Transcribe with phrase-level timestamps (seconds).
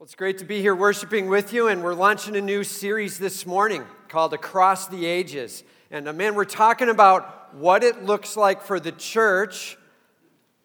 [0.00, 3.18] Well, it's great to be here worshiping with you, and we're launching a new series
[3.18, 5.62] this morning called Across the Ages.
[5.90, 9.76] And uh, man, we're talking about what it looks like for the church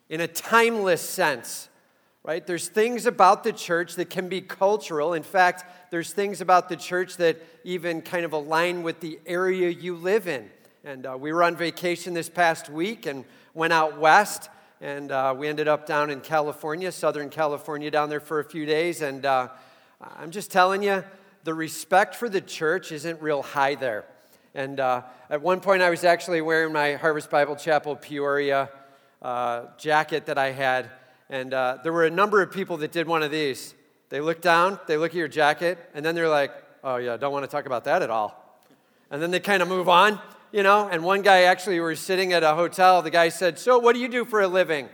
[0.08, 1.68] in a timeless sense,
[2.24, 2.48] right?
[2.48, 5.14] There's things about the church that can be cultural.
[5.14, 9.68] In fact, there's things about the church that even kind of align with the area
[9.70, 10.50] you live in.
[10.86, 14.50] And uh, we were on vacation this past week and went out west
[14.82, 18.66] and uh, we ended up down in California, Southern California, down there for a few
[18.66, 19.02] days.
[19.02, 19.48] And uh,
[20.02, 21.04] I'm just telling you,
[21.44, 24.06] the respect for the church isn't real high there.
[24.54, 28.70] And uh, at one point, I was actually wearing my Harvest Bible Chapel Peoria
[29.22, 30.90] uh, jacket that I had.
[31.30, 33.74] And uh, there were a number of people that did one of these.
[34.10, 36.52] They look down, they look at your jacket, and then they're like,
[36.84, 38.60] oh, yeah, don't want to talk about that at all.
[39.10, 40.20] And then they kind of move on
[40.56, 40.88] you know.
[40.88, 43.02] And one guy actually, we were sitting at a hotel.
[43.02, 44.88] The guy said, So, what do you do for a living?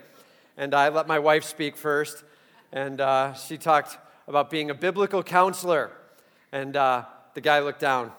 [0.58, 2.24] And I let my wife speak first.
[2.72, 3.98] And uh, she talked
[4.28, 5.92] about being a biblical counselor.
[6.52, 7.06] And uh,
[7.36, 8.12] the guy looked down.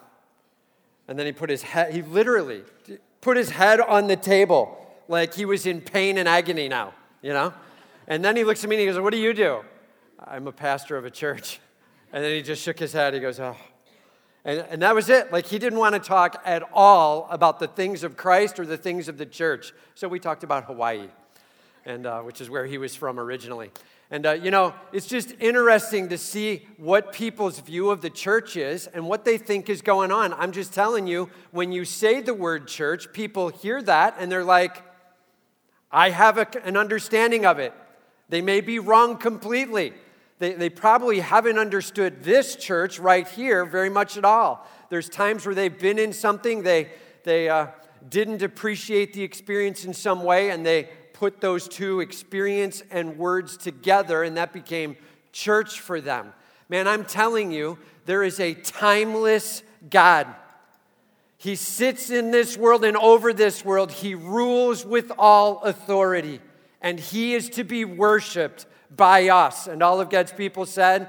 [1.08, 2.62] And then he put his head, he literally
[3.20, 7.32] put his head on the table like he was in pain and agony now, you
[7.32, 7.52] know?
[8.06, 9.64] And then he looks at me and he goes, What do you do?
[10.24, 11.58] I'm a pastor of a church.
[12.12, 13.14] And then he just shook his head.
[13.14, 13.56] He goes, Oh,
[14.44, 15.32] and, and that was it.
[15.32, 18.76] Like, he didn't want to talk at all about the things of Christ or the
[18.76, 19.72] things of the church.
[19.94, 21.08] So we talked about Hawaii,
[21.84, 23.70] and, uh, which is where he was from originally.
[24.10, 28.56] And, uh, you know, it's just interesting to see what people's view of the church
[28.56, 30.34] is and what they think is going on.
[30.34, 34.44] I'm just telling you, when you say the word church, people hear that and they're
[34.44, 34.82] like,
[35.90, 37.72] I have a, an understanding of it.
[38.28, 39.94] They may be wrong completely.
[40.42, 44.66] They, they probably haven't understood this church right here very much at all.
[44.88, 46.90] There's times where they've been in something, they,
[47.22, 47.68] they uh,
[48.08, 53.56] didn't appreciate the experience in some way, and they put those two experience and words
[53.56, 54.96] together, and that became
[55.30, 56.32] church for them.
[56.68, 60.26] Man, I'm telling you, there is a timeless God.
[61.38, 63.92] He sits in this world and over this world.
[63.92, 66.40] He rules with all authority,
[66.80, 68.66] and He is to be worshiped
[68.96, 69.66] by us.
[69.66, 71.08] And all of God's people said,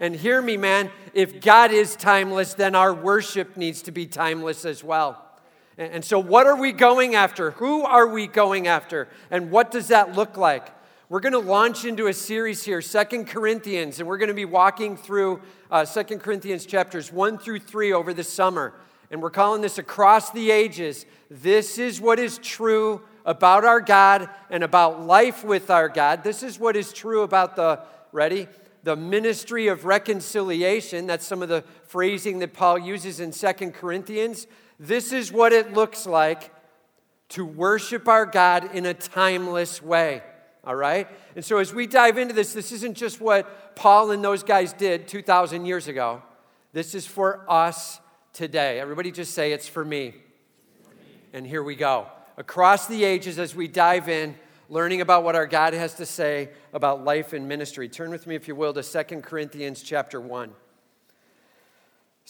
[0.00, 4.64] and hear me, man, if God is timeless, then our worship needs to be timeless
[4.64, 5.24] as well.
[5.76, 7.52] And so, what are we going after?
[7.52, 9.08] Who are we going after?
[9.30, 10.68] And what does that look like?
[11.08, 14.44] We're going to launch into a series here, Second Corinthians, and we're going to be
[14.44, 15.40] walking through
[15.70, 18.74] uh, Second Corinthians chapters 1 through 3 over the summer.
[19.10, 21.06] And we're calling this Across the Ages.
[21.30, 26.24] This is what is true about our God and about life with our God.
[26.24, 27.80] This is what is true about the,
[28.12, 28.48] ready?
[28.84, 31.06] The ministry of reconciliation.
[31.06, 34.46] That's some of the phrasing that Paul uses in Second Corinthians.
[34.78, 36.52] This is what it looks like
[37.30, 40.22] to worship our God in a timeless way.
[40.64, 41.08] All right?
[41.34, 44.72] And so as we dive into this, this isn't just what Paul and those guys
[44.72, 46.22] did 2,000 years ago.
[46.72, 48.00] This is for us
[48.32, 48.80] today.
[48.80, 50.14] Everybody just say, It's for me.
[51.32, 54.34] And here we go across the ages as we dive in,
[54.70, 57.88] learning about what our God has to say about life and ministry.
[57.88, 60.52] Turn with me, if you will, to 2 Corinthians chapter 1.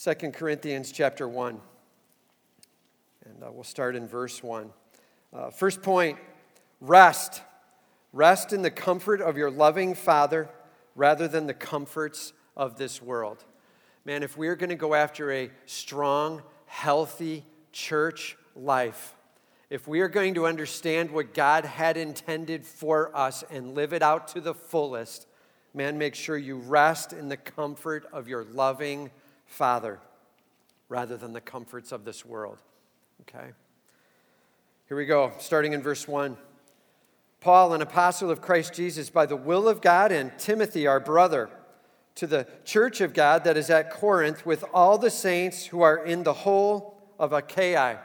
[0.03, 1.61] 2 Corinthians chapter 1.
[3.27, 4.71] And uh, we'll start in verse 1.
[5.31, 6.19] Uh, first point
[6.81, 7.43] rest.
[8.15, 10.49] Rest in the comfort of your loving Father
[10.97, 13.45] rather than the comforts of this world.
[14.07, 19.15] Man, if we're going to go after a strong, healthy church life,
[19.71, 24.03] if we are going to understand what God had intended for us and live it
[24.03, 25.27] out to the fullest,
[25.75, 29.11] man, make sure you rest in the comfort of your loving
[29.47, 30.01] Father
[30.89, 32.59] rather than the comforts of this world.
[33.23, 33.49] Okay?
[34.89, 36.37] Here we go, starting in verse 1.
[37.41, 41.51] Paul, an apostle of Christ Jesus, by the will of God, and Timothy, our brother,
[42.17, 46.05] to the church of God that is at Corinth, with all the saints who are
[46.05, 48.01] in the whole of Achaia.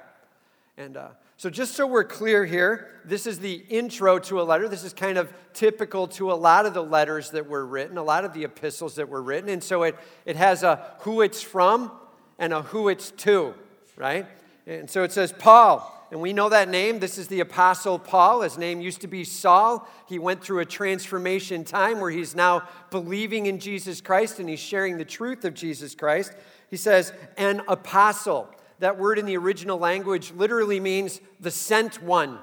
[0.78, 1.08] And uh,
[1.44, 4.70] so, just so we're clear here, this is the intro to a letter.
[4.70, 8.02] This is kind of typical to a lot of the letters that were written, a
[8.02, 9.50] lot of the epistles that were written.
[9.50, 11.92] And so it, it has a who it's from
[12.40, 13.56] and a who it's to,
[13.98, 14.26] right?
[14.66, 17.00] And so it says Paul, and we know that name.
[17.00, 18.44] This is the Apostle Paul.
[18.44, 19.86] His name used to be Saul.
[20.08, 24.62] He went through a transformation time where he's now believing in Jesus Christ and he's
[24.62, 26.32] sharing the truth of Jesus Christ.
[26.70, 28.48] He says, an apostle.
[28.84, 32.38] That word in the original language literally means the sent one,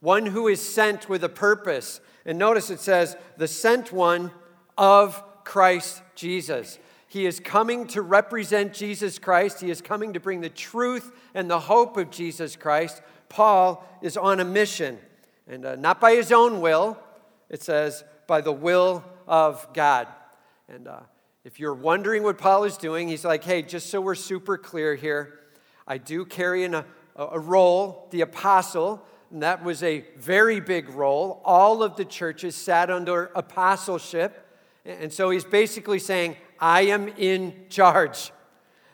[0.00, 2.02] one who is sent with a purpose.
[2.26, 4.32] And notice it says, the sent one
[4.76, 6.78] of Christ Jesus.
[7.08, 9.62] He is coming to represent Jesus Christ.
[9.62, 13.00] He is coming to bring the truth and the hope of Jesus Christ.
[13.30, 14.98] Paul is on a mission,
[15.48, 16.98] and uh, not by his own will,
[17.48, 20.06] it says, by the will of God.
[20.68, 21.00] And uh,
[21.44, 24.94] if you're wondering what Paul is doing, he's like, hey, just so we're super clear
[24.94, 25.38] here,
[25.86, 26.84] I do carry in a,
[27.16, 31.40] a role, the apostle, and that was a very big role.
[31.44, 34.46] All of the churches sat under apostleship.
[34.84, 38.32] And so he's basically saying, I am in charge.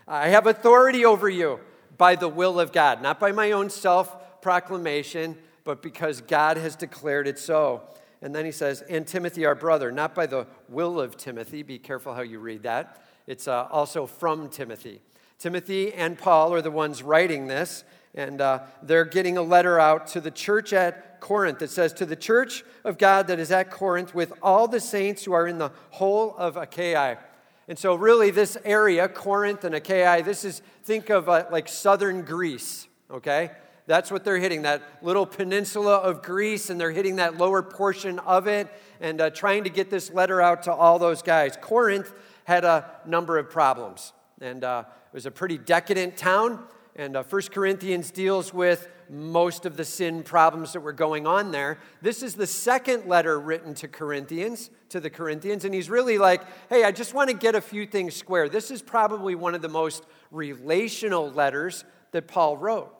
[0.09, 1.61] I have authority over you
[1.99, 6.75] by the will of God, not by my own self proclamation, but because God has
[6.75, 7.83] declared it so.
[8.21, 11.63] And then he says, and Timothy, our brother, not by the will of Timothy.
[11.63, 13.03] Be careful how you read that.
[13.27, 15.03] It's uh, also from Timothy.
[15.43, 17.83] Timothy and Paul are the ones writing this,
[18.15, 21.59] and uh, they're getting a letter out to the church at Corinth.
[21.59, 25.25] that says, To the church of God that is at Corinth, with all the saints
[25.25, 27.19] who are in the whole of Achaia.
[27.67, 32.23] And so, really, this area, Corinth and Achaia, this is, think of uh, like southern
[32.23, 33.51] Greece, okay?
[33.89, 38.21] That's what they're hitting, that little peninsula of Greece, and they're hitting that lower portion
[38.21, 38.69] of it
[39.01, 41.59] and uh, trying to get this letter out to all those guys.
[41.61, 42.13] Corinth
[42.45, 44.13] had a number of problems,
[44.43, 46.65] and uh, it was a pretty decadent town.
[46.95, 51.51] And uh, 1 Corinthians deals with most of the sin problems that were going on
[51.51, 51.79] there.
[52.03, 56.43] This is the second letter written to Corinthians, to the Corinthians, and he's really like,
[56.69, 58.49] hey, I just want to get a few things square.
[58.49, 62.93] This is probably one of the most relational letters that Paul wrote.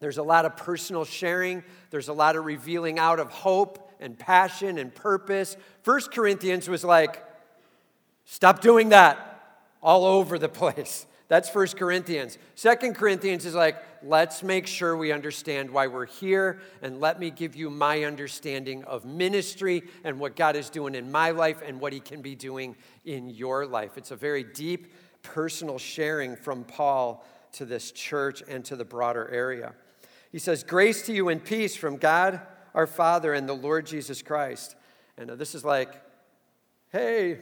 [0.00, 4.18] There's a lot of personal sharing, there's a lot of revealing out of hope and
[4.18, 5.56] passion and purpose.
[5.82, 7.24] First Corinthians was like,
[8.24, 9.29] stop doing that
[9.82, 11.06] all over the place.
[11.28, 12.38] That's First Corinthians.
[12.56, 17.30] Second Corinthians is like, let's make sure we understand why we're here, and let me
[17.30, 21.80] give you my understanding of ministry and what God is doing in my life and
[21.80, 22.74] what He can be doing
[23.04, 23.96] in your life.
[23.96, 24.92] It's a very deep
[25.22, 29.74] personal sharing from Paul to this church and to the broader area.
[30.32, 32.40] He says, Grace to you and peace from God
[32.74, 34.76] our Father and the Lord Jesus Christ.
[35.18, 35.92] And this is like,
[36.92, 37.38] hey,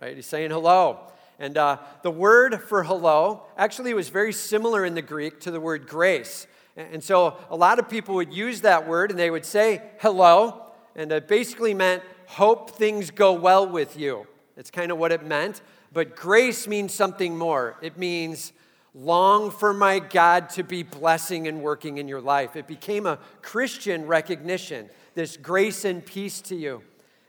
[0.00, 0.16] right?
[0.16, 1.00] He's saying hello.
[1.40, 5.58] And uh, the word for hello actually was very similar in the Greek to the
[5.58, 6.46] word grace.
[6.76, 10.66] And so a lot of people would use that word and they would say hello,
[10.94, 14.26] and it basically meant hope things go well with you.
[14.54, 15.62] That's kind of what it meant.
[15.92, 17.76] But grace means something more.
[17.80, 18.52] It means
[18.94, 22.54] long for my God to be blessing and working in your life.
[22.54, 26.82] It became a Christian recognition, this grace and peace to you.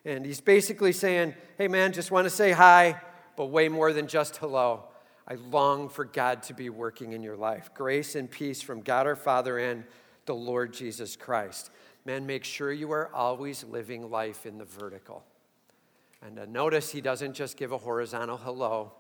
[0.03, 2.99] And he's basically saying, hey man, just want to say hi,
[3.35, 4.85] but way more than just hello.
[5.27, 7.73] I long for God to be working in your life.
[7.73, 9.83] Grace and peace from God our Father and
[10.25, 11.69] the Lord Jesus Christ.
[12.05, 15.23] Man, make sure you are always living life in the vertical.
[16.23, 18.93] And uh, notice he doesn't just give a horizontal hello,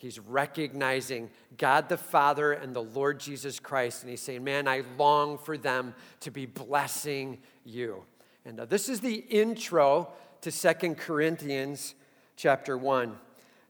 [0.00, 1.28] He's recognizing
[1.58, 5.58] God the Father and the Lord Jesus Christ, and he's saying, Man, I long for
[5.58, 8.04] them to be blessing you.
[8.46, 10.08] And uh, this is the intro
[10.40, 11.94] to Second Corinthians
[12.36, 13.14] chapter 1.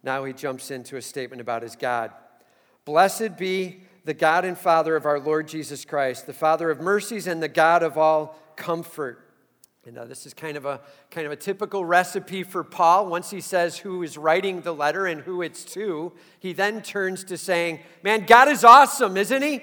[0.03, 2.13] Now he jumps into a statement about his God.
[2.85, 7.27] Blessed be the God and Father of our Lord Jesus Christ, the Father of mercies
[7.27, 9.31] and the God of all comfort
[9.87, 10.81] and uh, this is kind of a
[11.11, 13.07] kind of a typical recipe for Paul.
[13.07, 17.25] Once he says who is writing the letter and who it's to, he then turns
[17.25, 19.63] to saying, "Man, God is awesome, isn't he?"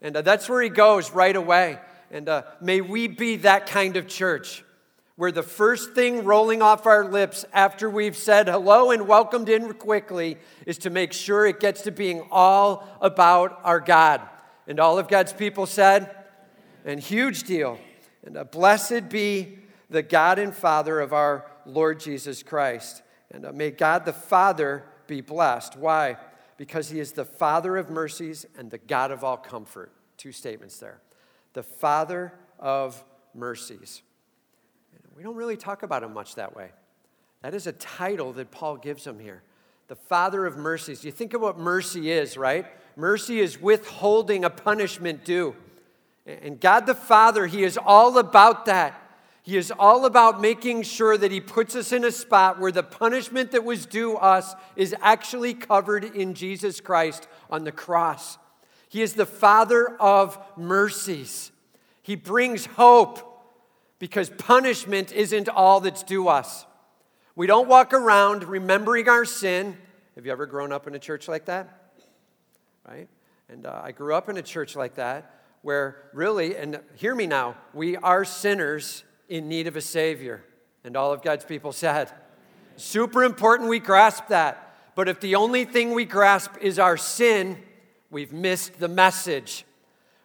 [0.00, 1.78] And uh, that's where he goes right away.
[2.10, 4.64] And uh, may we be that kind of church
[5.16, 9.72] where the first thing rolling off our lips after we've said hello and welcomed in
[9.74, 14.22] quickly is to make sure it gets to being all about our God.
[14.66, 16.14] And all of God's people said,
[16.84, 17.78] and huge deal.
[18.24, 19.58] And uh, blessed be
[19.90, 23.02] the God and Father of our Lord Jesus Christ.
[23.30, 25.76] And uh, may God the Father be blessed.
[25.76, 26.16] Why?
[26.56, 29.92] Because he is the Father of mercies and the God of all comfort.
[30.16, 31.00] Two statements there.
[31.52, 33.02] The Father of
[33.34, 34.02] mercies.
[35.16, 36.70] We don't really talk about him much that way.
[37.42, 39.42] That is a title that Paul gives him here.
[39.88, 41.04] The Father of mercies.
[41.04, 42.66] You think of what mercy is, right?
[42.96, 45.54] Mercy is withholding a punishment due.
[46.26, 48.98] And God the Father, He is all about that.
[49.42, 52.84] He is all about making sure that He puts us in a spot where the
[52.84, 58.38] punishment that was due us is actually covered in Jesus Christ on the cross.
[58.88, 61.50] He is the Father of mercies.
[62.02, 63.31] He brings hope
[64.02, 66.66] because punishment isn't all that's due us.
[67.36, 69.76] We don't walk around remembering our sin.
[70.16, 71.92] Have you ever grown up in a church like that?
[72.84, 73.08] Right?
[73.48, 77.28] And uh, I grew up in a church like that where really, and hear me
[77.28, 80.42] now, we are sinners in need of a Savior.
[80.82, 82.10] And all of God's people said,
[82.74, 84.74] super important we grasp that.
[84.96, 87.56] But if the only thing we grasp is our sin,
[88.10, 89.64] we've missed the message.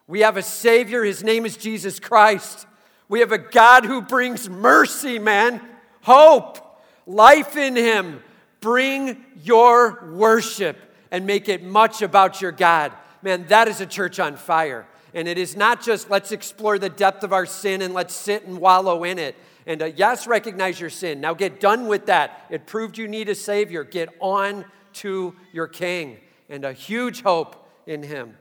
[0.08, 2.66] We have a Savior, His name is Jesus Christ.
[3.10, 5.62] We have a God who brings mercy, man,
[6.02, 6.60] hope,
[7.06, 8.22] life in Him,
[8.60, 10.78] bring your worship
[11.10, 12.92] and make it much about your God.
[13.22, 14.86] Man, that is a church on fire.
[15.14, 18.46] And it is not just let's explore the depth of our sin and let's sit
[18.46, 19.36] and wallow in it.
[19.66, 21.22] And uh, yes, recognize your sin.
[21.22, 22.46] Now get done with that.
[22.50, 23.84] It proved you need a Savior.
[23.84, 26.18] Get on to your King
[26.50, 28.36] and a huge hope in Him.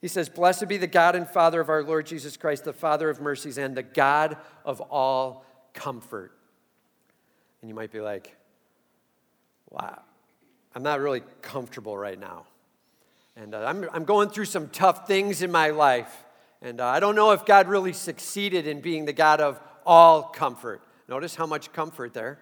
[0.00, 3.08] He says, Blessed be the God and Father of our Lord Jesus Christ, the Father
[3.08, 6.32] of mercies and the God of all comfort.
[7.60, 8.36] And you might be like,
[9.70, 10.02] wow,
[10.74, 12.46] I'm not really comfortable right now.
[13.36, 16.24] And uh, I'm, I'm going through some tough things in my life.
[16.62, 20.22] And uh, I don't know if God really succeeded in being the God of all
[20.22, 20.82] comfort.
[21.08, 22.38] Notice how much comfort there.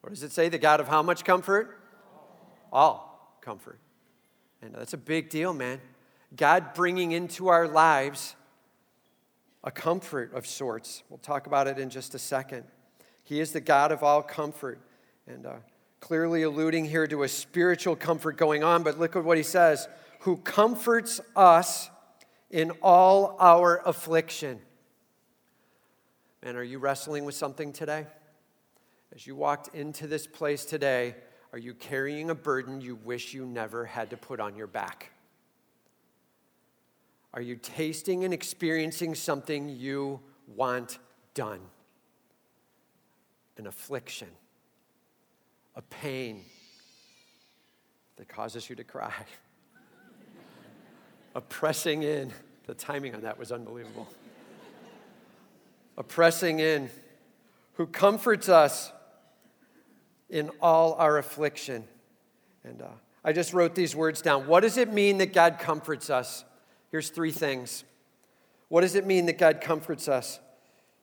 [0.00, 0.48] What does it say?
[0.48, 1.80] The God of how much comfort?
[2.72, 3.78] All comfort.
[4.62, 5.80] And uh, that's a big deal, man.
[6.34, 8.34] God bringing into our lives
[9.62, 11.02] a comfort of sorts.
[11.08, 12.64] We'll talk about it in just a second.
[13.24, 14.80] He is the God of all comfort.
[15.26, 15.54] And uh,
[16.00, 19.88] clearly alluding here to a spiritual comfort going on, but look at what he says
[20.20, 21.90] who comforts us
[22.50, 24.60] in all our affliction.
[26.42, 28.06] And are you wrestling with something today?
[29.14, 31.16] As you walked into this place today,
[31.52, 35.10] are you carrying a burden you wish you never had to put on your back?
[37.36, 40.20] Are you tasting and experiencing something you
[40.56, 40.98] want
[41.34, 41.60] done?
[43.58, 44.28] An affliction,
[45.74, 46.44] a pain
[48.16, 49.12] that causes you to cry,
[51.34, 52.32] a pressing in.
[52.66, 54.08] The timing on that was unbelievable.
[55.98, 56.88] a pressing in
[57.74, 58.90] who comforts us
[60.30, 61.84] in all our affliction.
[62.64, 62.86] And uh,
[63.22, 64.46] I just wrote these words down.
[64.46, 66.45] What does it mean that God comforts us?
[66.90, 67.84] Here's three things.
[68.68, 70.40] What does it mean that God comforts us?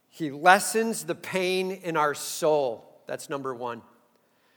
[0.10, 3.02] He lessens the pain in our soul.
[3.08, 3.82] That's number one.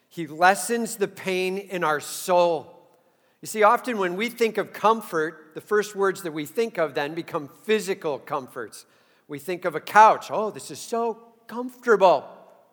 [0.08, 2.72] He lessens the pain in our soul.
[3.42, 6.94] You see, often when we think of comfort, the first words that we think of
[6.94, 8.86] then become physical comforts.
[9.28, 10.30] We think of a couch.
[10.30, 12.24] Oh, this is so comfortable,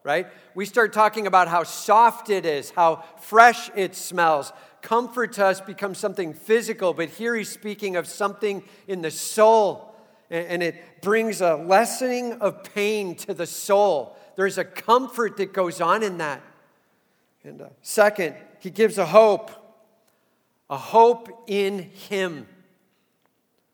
[0.03, 0.27] right?
[0.53, 5.61] We start talking about how soft it is, how fresh it smells, comfort to us
[5.61, 9.89] becomes something physical, but here he's speaking of something in the soul.
[10.29, 14.17] And it brings a lessening of pain to the soul.
[14.35, 16.41] There's a comfort that goes on in that.
[17.43, 19.51] And uh, second, he gives a hope,
[20.69, 22.47] a hope in him.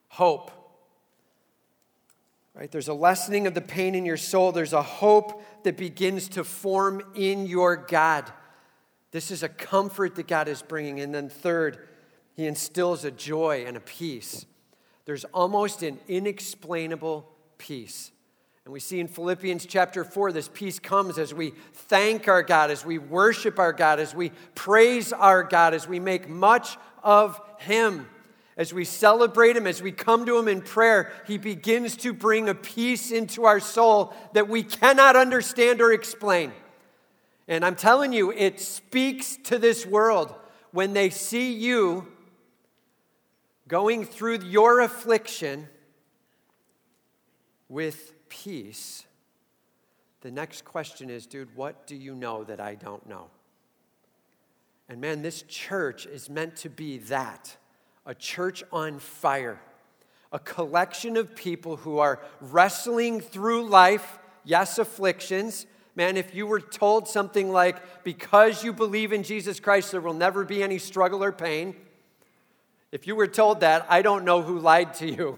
[0.10, 0.52] Hope.
[2.54, 2.70] Right?
[2.70, 4.52] There's a lessening of the pain in your soul.
[4.52, 8.32] There's a hope that begins to form in your God.
[9.12, 11.00] This is a comfort that God is bringing.
[11.00, 11.88] And then, third,
[12.36, 14.46] He instills a joy and a peace.
[15.06, 18.12] There's almost an inexplainable peace.
[18.66, 22.70] And we see in Philippians chapter 4, this peace comes as we thank our God,
[22.70, 27.42] as we worship our God, as we praise our God, as we make much of
[27.58, 28.08] Him.
[28.60, 32.50] As we celebrate Him, as we come to Him in prayer, He begins to bring
[32.50, 36.52] a peace into our soul that we cannot understand or explain.
[37.48, 40.36] And I'm telling you, it speaks to this world
[40.72, 42.06] when they see you
[43.70, 45.70] going through your affliction
[47.70, 49.06] with peace.
[50.20, 53.28] The next question is, dude, what do you know that I don't know?
[54.90, 57.56] And man, this church is meant to be that
[58.10, 59.62] a church on fire,
[60.34, 65.66] a collection of people who are wrestling through life, yes, afflictions
[66.00, 70.14] Man, if you were told something like, because you believe in Jesus Christ, there will
[70.14, 71.76] never be any struggle or pain,
[72.94, 75.38] if you were told that, I don't know who lied to you.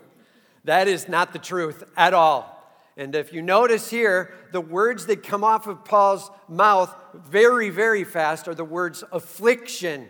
[0.65, 2.63] That is not the truth at all.
[2.95, 8.03] And if you notice here, the words that come off of Paul's mouth very, very
[8.03, 10.07] fast are the words affliction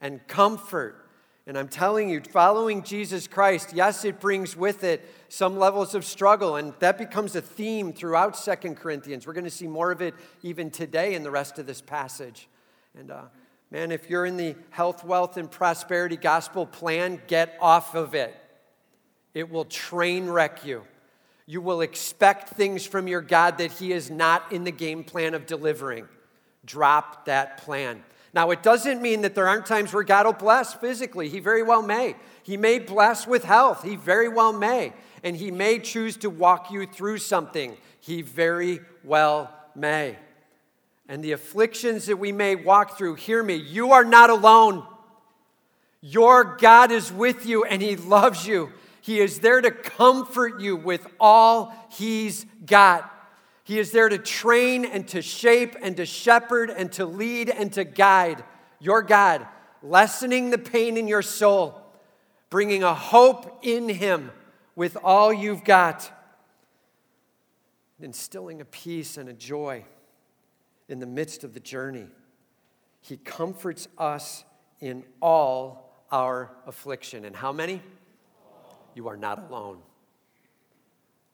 [0.00, 1.05] and comfort
[1.46, 6.04] and I'm telling you, following Jesus Christ, yes, it brings with it some levels of
[6.04, 9.28] struggle, and that becomes a theme throughout Second Corinthians.
[9.28, 12.48] We're going to see more of it even today in the rest of this passage.
[12.98, 13.22] And uh,
[13.70, 18.34] man, if you're in the health, wealth, and prosperity gospel plan, get off of it.
[19.32, 20.82] It will train wreck you.
[21.46, 25.32] You will expect things from your God that He is not in the game plan
[25.34, 26.08] of delivering.
[26.64, 28.02] Drop that plan.
[28.36, 31.30] Now, it doesn't mean that there aren't times where God will bless physically.
[31.30, 32.16] He very well may.
[32.42, 33.82] He may bless with health.
[33.82, 34.92] He very well may.
[35.24, 37.78] And He may choose to walk you through something.
[37.98, 40.18] He very well may.
[41.08, 44.86] And the afflictions that we may walk through, hear me, you are not alone.
[46.02, 48.70] Your God is with you and He loves you.
[49.00, 53.10] He is there to comfort you with all He's got.
[53.66, 57.72] He is there to train and to shape and to shepherd and to lead and
[57.72, 58.44] to guide
[58.78, 59.44] your God,
[59.82, 61.74] lessening the pain in your soul,
[62.48, 64.30] bringing a hope in Him
[64.76, 66.08] with all you've got,
[67.98, 69.84] instilling a peace and a joy
[70.88, 72.06] in the midst of the journey.
[73.00, 74.44] He comforts us
[74.80, 77.24] in all our affliction.
[77.24, 77.82] And how many?
[78.94, 79.78] You are not alone.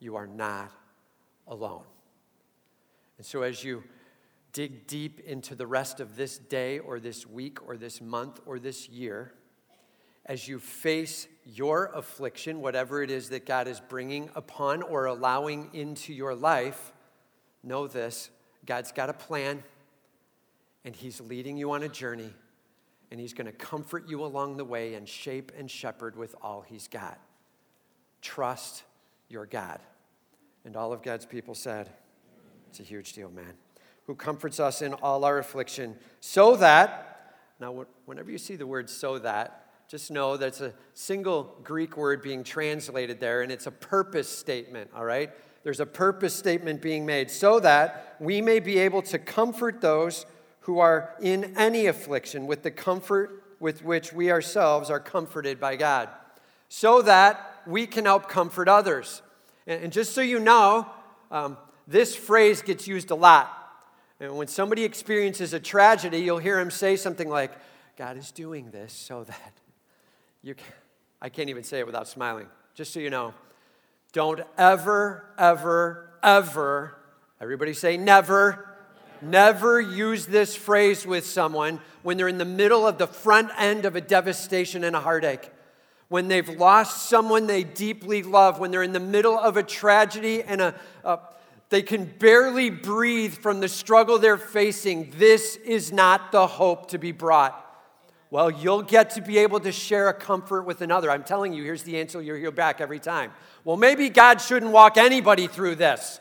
[0.01, 0.73] You are not
[1.47, 1.83] alone.
[3.19, 3.85] And so, as you
[4.53, 8.59] dig deep into the rest of this day or this week or this month or
[8.59, 9.33] this year,
[10.27, 15.71] as you face your affliction, whatever it is that God is bringing upon or allowing
[15.73, 16.93] into your life,
[17.63, 18.31] know this
[18.65, 19.63] God's got a plan,
[20.85, 22.33] and He's leading you on a journey,
[23.11, 26.63] and He's going to comfort you along the way and shape and shepherd with all
[26.63, 27.19] He's got.
[28.21, 28.85] Trust
[29.29, 29.81] your God.
[30.65, 31.91] And all of God's people said,
[32.73, 33.53] It's a huge deal, man.
[34.07, 38.89] Who comforts us in all our affliction, so that, now, whenever you see the word
[38.89, 43.67] so that, just know that it's a single Greek word being translated there, and it's
[43.67, 45.31] a purpose statement, all right?
[45.65, 50.25] There's a purpose statement being made so that we may be able to comfort those
[50.61, 55.77] who are in any affliction with the comfort with which we ourselves are comforted by
[55.77, 56.09] God,
[56.71, 59.21] so that we can help comfort others.
[59.67, 60.87] And, just so you know,
[61.31, 63.59] um, this phrase gets used a lot.
[64.21, 67.53] And when somebody experiences a tragedy, you'll hear him say something like,
[67.97, 69.53] God is doing this so that
[70.43, 70.67] you can,
[71.21, 72.47] I can't even say it without smiling.
[72.75, 73.35] Just so you know,
[74.13, 76.97] don't ever, ever, ever,
[77.41, 78.69] everybody say never,
[79.21, 83.85] never use this phrase with someone when they're in the middle of the front end
[83.85, 85.51] of a devastation and a heartache.
[86.09, 90.43] When they've lost someone they deeply love, when they're in the middle of a tragedy
[90.43, 90.75] and a,
[91.05, 91.19] a
[91.73, 95.11] they can barely breathe from the struggle they're facing.
[95.17, 97.59] This is not the hope to be brought.
[98.31, 101.11] Well, you'll get to be able to share a comfort with another.
[101.11, 103.33] I'm telling you, here's the answer you'll hear back every time.
[103.65, 106.21] Well, maybe God shouldn't walk anybody through this.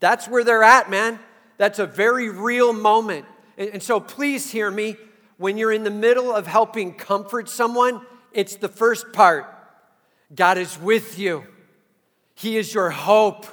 [0.00, 1.18] That's where they're at, man.
[1.56, 3.24] That's a very real moment.
[3.56, 4.98] And, so please hear me.
[5.38, 9.46] When you're in the middle of helping comfort someone, it's the first part.
[10.34, 11.46] God is with you,
[12.34, 13.46] He is your hope.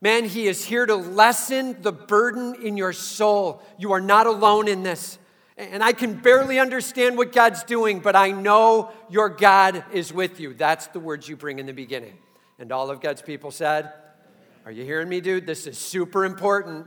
[0.00, 3.62] Man, He is here to lessen the burden in your soul.
[3.78, 5.18] You are not alone in this
[5.58, 10.38] and I can barely understand what God's doing, but I know your God is with
[10.38, 10.54] you.
[10.54, 12.16] That's the words you bring in the beginning.
[12.60, 13.92] And all of God's people said,
[14.64, 15.46] Are you hearing me, dude?
[15.46, 16.86] This is super important.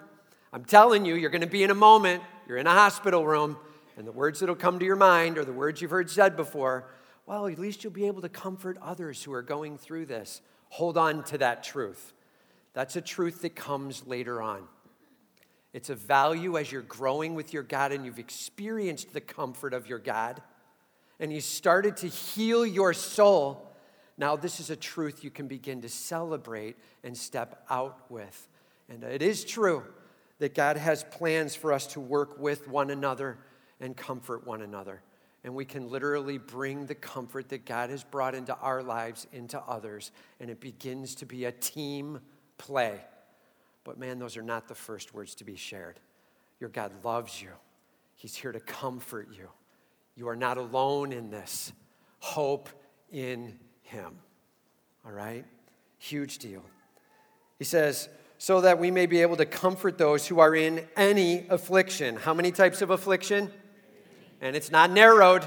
[0.53, 3.57] I'm telling you, you're going to be in a moment, you're in a hospital room,
[3.97, 6.85] and the words that'll come to your mind are the words you've heard said before.
[7.25, 10.41] Well, at least you'll be able to comfort others who are going through this.
[10.69, 12.13] Hold on to that truth.
[12.73, 14.63] That's a truth that comes later on.
[15.73, 19.87] It's a value as you're growing with your God and you've experienced the comfort of
[19.87, 20.41] your God
[21.21, 23.71] and He's started to heal your soul.
[24.17, 28.49] Now, this is a truth you can begin to celebrate and step out with.
[28.89, 29.83] And it is true
[30.39, 33.37] that God has plans for us to work with one another
[33.79, 35.01] and comfort one another.
[35.43, 39.59] And we can literally bring the comfort that God has brought into our lives into
[39.61, 40.11] others.
[40.39, 42.19] And it begins to be a team
[42.61, 43.01] play.
[43.83, 45.99] But man, those are not the first words to be shared.
[46.59, 47.49] Your God loves you,
[48.15, 49.49] He's here to comfort you.
[50.15, 51.73] You are not alone in this.
[52.19, 52.69] Hope
[53.11, 54.13] in Him.
[55.03, 55.43] All right?
[55.97, 56.63] Huge deal.
[57.57, 61.47] He says, so that we may be able to comfort those who are in any
[61.49, 62.15] affliction.
[62.15, 63.51] How many types of affliction?
[64.39, 65.43] And it's not narrowed.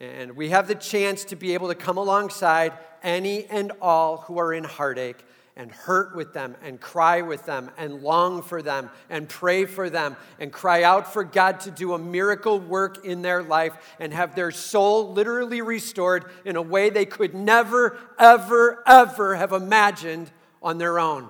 [0.00, 4.38] And we have the chance to be able to come alongside any and all who
[4.38, 5.24] are in heartache
[5.56, 9.90] and hurt with them and cry with them and long for them and pray for
[9.90, 14.12] them and cry out for God to do a miracle work in their life and
[14.12, 20.30] have their soul literally restored in a way they could never, ever, ever have imagined
[20.62, 21.28] on their own.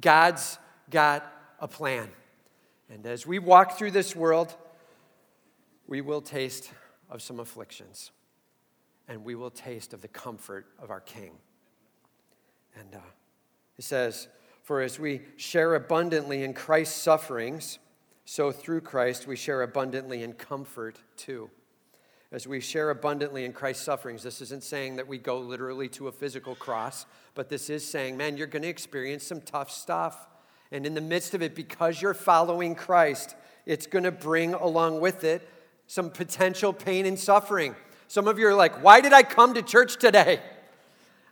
[0.00, 0.58] God's
[0.90, 1.24] got
[1.60, 2.08] a plan.
[2.90, 4.54] And as we walk through this world,
[5.86, 6.70] we will taste
[7.08, 8.10] of some afflictions
[9.06, 11.32] and we will taste of the comfort of our King.
[12.78, 12.98] And, uh,
[13.76, 14.28] he says,
[14.62, 17.78] For as we share abundantly in Christ's sufferings,
[18.24, 21.50] so through Christ we share abundantly in comfort too.
[22.30, 26.08] As we share abundantly in Christ's sufferings, this isn't saying that we go literally to
[26.08, 27.04] a physical cross,
[27.34, 30.28] but this is saying, man, you're going to experience some tough stuff.
[30.70, 35.00] And in the midst of it, because you're following Christ, it's going to bring along
[35.00, 35.46] with it
[35.86, 37.76] some potential pain and suffering.
[38.08, 40.40] Some of you are like, why did I come to church today?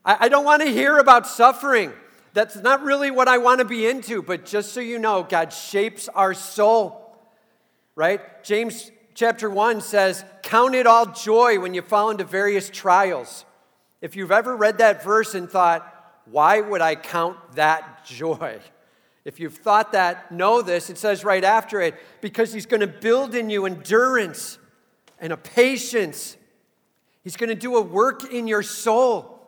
[0.04, 1.92] I, I don't want to hear about suffering.
[2.32, 5.52] That's not really what I want to be into, but just so you know, God
[5.52, 7.16] shapes our soul,
[7.96, 8.20] right?
[8.44, 13.44] James chapter 1 says, Count it all joy when you fall into various trials.
[14.00, 15.86] If you've ever read that verse and thought,
[16.24, 18.60] Why would I count that joy?
[19.24, 20.88] If you've thought that, know this.
[20.88, 24.58] It says right after it, because he's going to build in you endurance
[25.18, 26.36] and a patience.
[27.22, 29.39] He's going to do a work in your soul.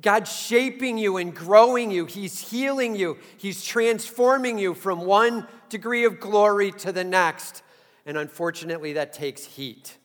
[0.00, 2.06] God's shaping you and growing you.
[2.06, 3.18] He's healing you.
[3.36, 7.62] He's transforming you from one degree of glory to the next.
[8.06, 9.98] And unfortunately, that takes heat.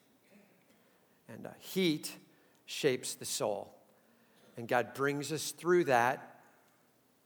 [1.29, 2.11] And uh, heat
[2.65, 3.73] shapes the soul.
[4.57, 6.41] And God brings us through that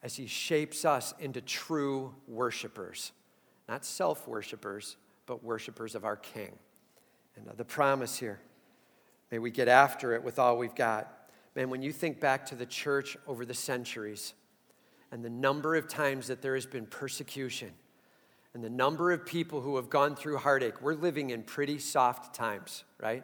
[0.03, 3.11] as He shapes us into true worshipers.
[3.67, 6.57] Not self worshipers, but worshipers of our King.
[7.37, 8.39] And uh, the promise here
[9.31, 11.16] may we get after it with all we've got.
[11.57, 14.35] Man, when you think back to the church over the centuries
[15.11, 17.71] and the number of times that there has been persecution
[18.53, 22.35] and the number of people who have gone through heartache, we're living in pretty soft
[22.35, 23.23] times, right?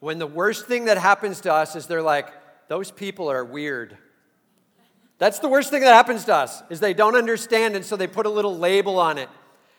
[0.00, 2.28] When the worst thing that happens to us is they're like,
[2.68, 3.96] those people are weird.
[5.16, 8.06] That's the worst thing that happens to us is they don't understand and so they
[8.06, 9.30] put a little label on it.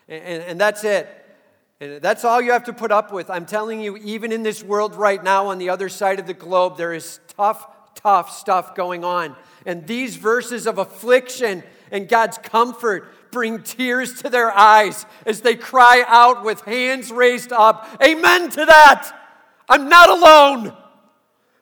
[0.09, 1.07] And, and, and that's it.
[1.79, 3.29] And that's all you have to put up with.
[3.29, 6.33] I'm telling you, even in this world right now on the other side of the
[6.33, 9.35] globe, there is tough, tough stuff going on.
[9.65, 15.55] And these verses of affliction and God's comfort bring tears to their eyes as they
[15.55, 17.97] cry out with hands raised up.
[18.03, 19.11] Amen to that.
[19.67, 20.75] I'm not alone.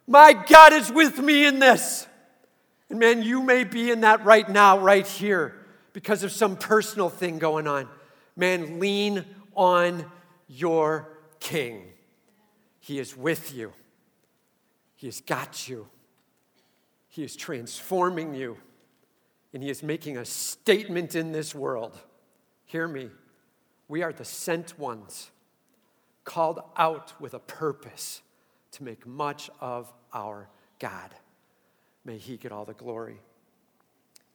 [0.07, 2.07] My God is with me in this.
[2.89, 5.55] And man, you may be in that right now, right here,
[5.93, 7.87] because of some personal thing going on.
[8.35, 10.05] Man, lean on
[10.47, 11.09] your
[11.39, 11.83] King.
[12.79, 13.73] He is with you,
[15.03, 15.89] He has got you,
[17.09, 18.55] He is transforming you,
[19.53, 21.99] and He is making a statement in this world.
[22.63, 23.09] Hear me.
[23.89, 25.29] We are the sent ones,
[26.23, 28.21] called out with a purpose
[28.71, 30.47] to make much of our
[30.79, 31.13] God.
[32.05, 33.19] May He get all the glory.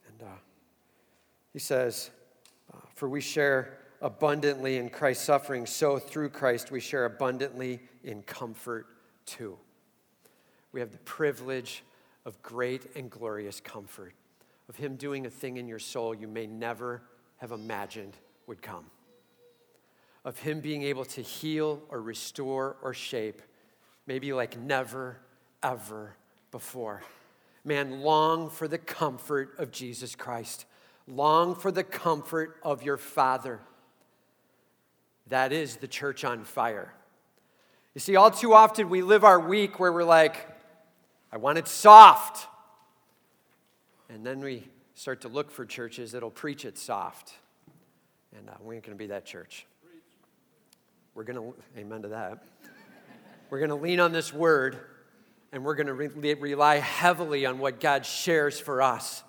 [0.06, 0.36] And uh,
[1.54, 2.10] He says,
[2.74, 8.20] uh, For we share abundantly in Christ's suffering, so through Christ we share abundantly in
[8.20, 8.86] comfort
[9.24, 9.56] too.
[10.72, 11.82] We have the privilege
[12.24, 14.12] of great and glorious comfort,
[14.68, 17.02] of Him doing a thing in your soul you may never
[17.38, 18.84] have imagined would come,
[20.24, 23.40] of Him being able to heal or restore or shape,
[24.06, 25.18] maybe like never,
[25.62, 26.16] ever
[26.50, 27.02] before.
[27.64, 30.64] Man, long for the comfort of Jesus Christ.
[31.06, 33.60] Long for the comfort of your Father.
[35.28, 36.92] That is the church on fire.
[37.94, 40.57] You see, all too often we live our week where we're like,
[41.32, 42.46] I want it soft.
[44.08, 44.64] And then we
[44.94, 47.34] start to look for churches that'll preach it soft.
[48.36, 49.66] And uh, we ain't going to be that church.
[51.14, 52.44] We're going to, amen to that.
[53.50, 54.78] We're going to lean on this word
[55.52, 59.22] and we're going to re- rely heavily on what God shares for us.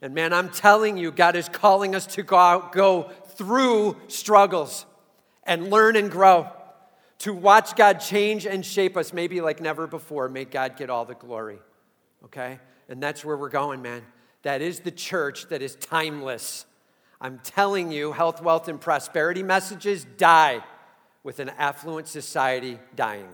[0.00, 4.84] And man, I'm telling you, God is calling us to go, out, go through struggles
[5.44, 6.50] and learn and grow,
[7.22, 10.28] to watch God change and shape us maybe like never before.
[10.28, 11.58] May God get all the glory.
[12.24, 12.58] Okay?
[12.88, 14.02] And that's where we're going, man.
[14.42, 16.66] That is the church that is timeless.
[17.20, 20.64] I'm telling you, health, wealth, and prosperity messages die
[21.22, 23.28] with an affluent society dying.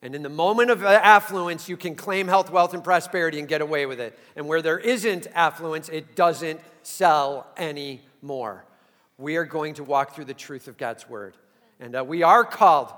[0.00, 3.60] And in the moment of affluence, you can claim health, wealth, and prosperity and get
[3.60, 4.18] away with it.
[4.36, 8.64] And where there isn't affluence, it doesn't sell anymore
[9.18, 11.36] we are going to walk through the truth of God's word.
[11.84, 12.94] And uh, we are called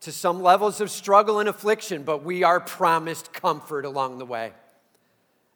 [0.00, 4.52] to some levels of struggle and affliction, but we are promised comfort along the way.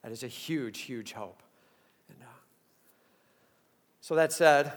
[0.03, 1.43] That is a huge, huge hope.
[2.11, 2.27] And, uh,
[4.03, 4.75] so, that said,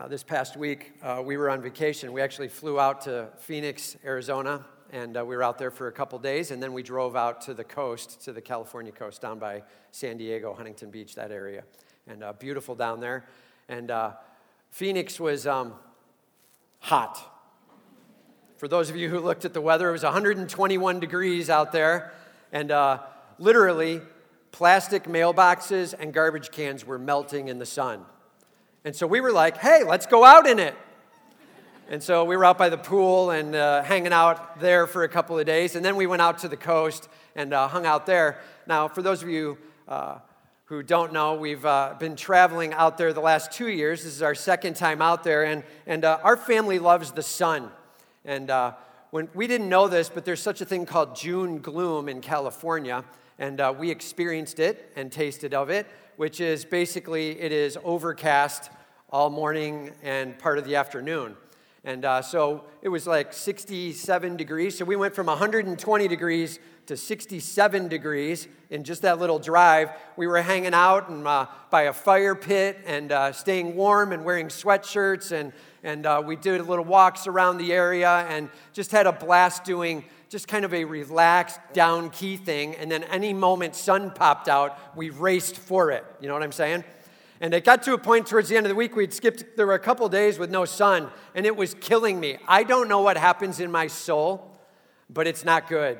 [0.00, 2.12] uh, this past week uh, we were on vacation.
[2.12, 5.92] We actually flew out to Phoenix, Arizona, and uh, we were out there for a
[5.92, 9.38] couple days, and then we drove out to the coast, to the California coast, down
[9.38, 11.62] by San Diego, Huntington Beach, that area.
[12.08, 13.26] And uh, beautiful down there.
[13.68, 13.92] And
[14.72, 15.74] Phoenix was um,
[16.80, 17.24] hot.
[18.56, 22.12] For those of you who looked at the weather, it was 121 degrees out there,
[22.52, 23.00] and uh,
[23.38, 24.00] literally,
[24.50, 28.04] plastic mailboxes and garbage cans were melting in the sun.
[28.84, 30.74] And so we were like, hey, let's go out in it.
[31.90, 35.08] And so we were out by the pool and uh, hanging out there for a
[35.08, 35.74] couple of days.
[35.74, 38.40] And then we went out to the coast and uh, hung out there.
[38.66, 40.18] Now, for those of you uh,
[40.68, 44.04] who don't know, we've uh, been traveling out there the last two years.
[44.04, 47.70] This is our second time out there, and, and uh, our family loves the sun.
[48.26, 48.72] And uh,
[49.10, 53.02] when we didn't know this, but there's such a thing called June gloom in California,
[53.38, 58.70] and uh, we experienced it and tasted of it, which is basically it is overcast
[59.08, 61.34] all morning and part of the afternoon.
[61.84, 64.76] And uh, so it was like 67 degrees.
[64.76, 69.90] So we went from 120 degrees to 67 degrees in just that little drive.
[70.16, 74.24] We were hanging out and, uh, by a fire pit and uh, staying warm and
[74.24, 75.32] wearing sweatshirts.
[75.32, 79.64] And, and uh, we did little walks around the area and just had a blast
[79.64, 82.74] doing just kind of a relaxed, down key thing.
[82.74, 86.04] And then any moment sun popped out, we raced for it.
[86.20, 86.84] You know what I'm saying?
[87.40, 89.66] And it got to a point towards the end of the week, we'd skipped, there
[89.66, 92.38] were a couple days with no sun, and it was killing me.
[92.48, 94.58] I don't know what happens in my soul,
[95.08, 95.98] but it's not good.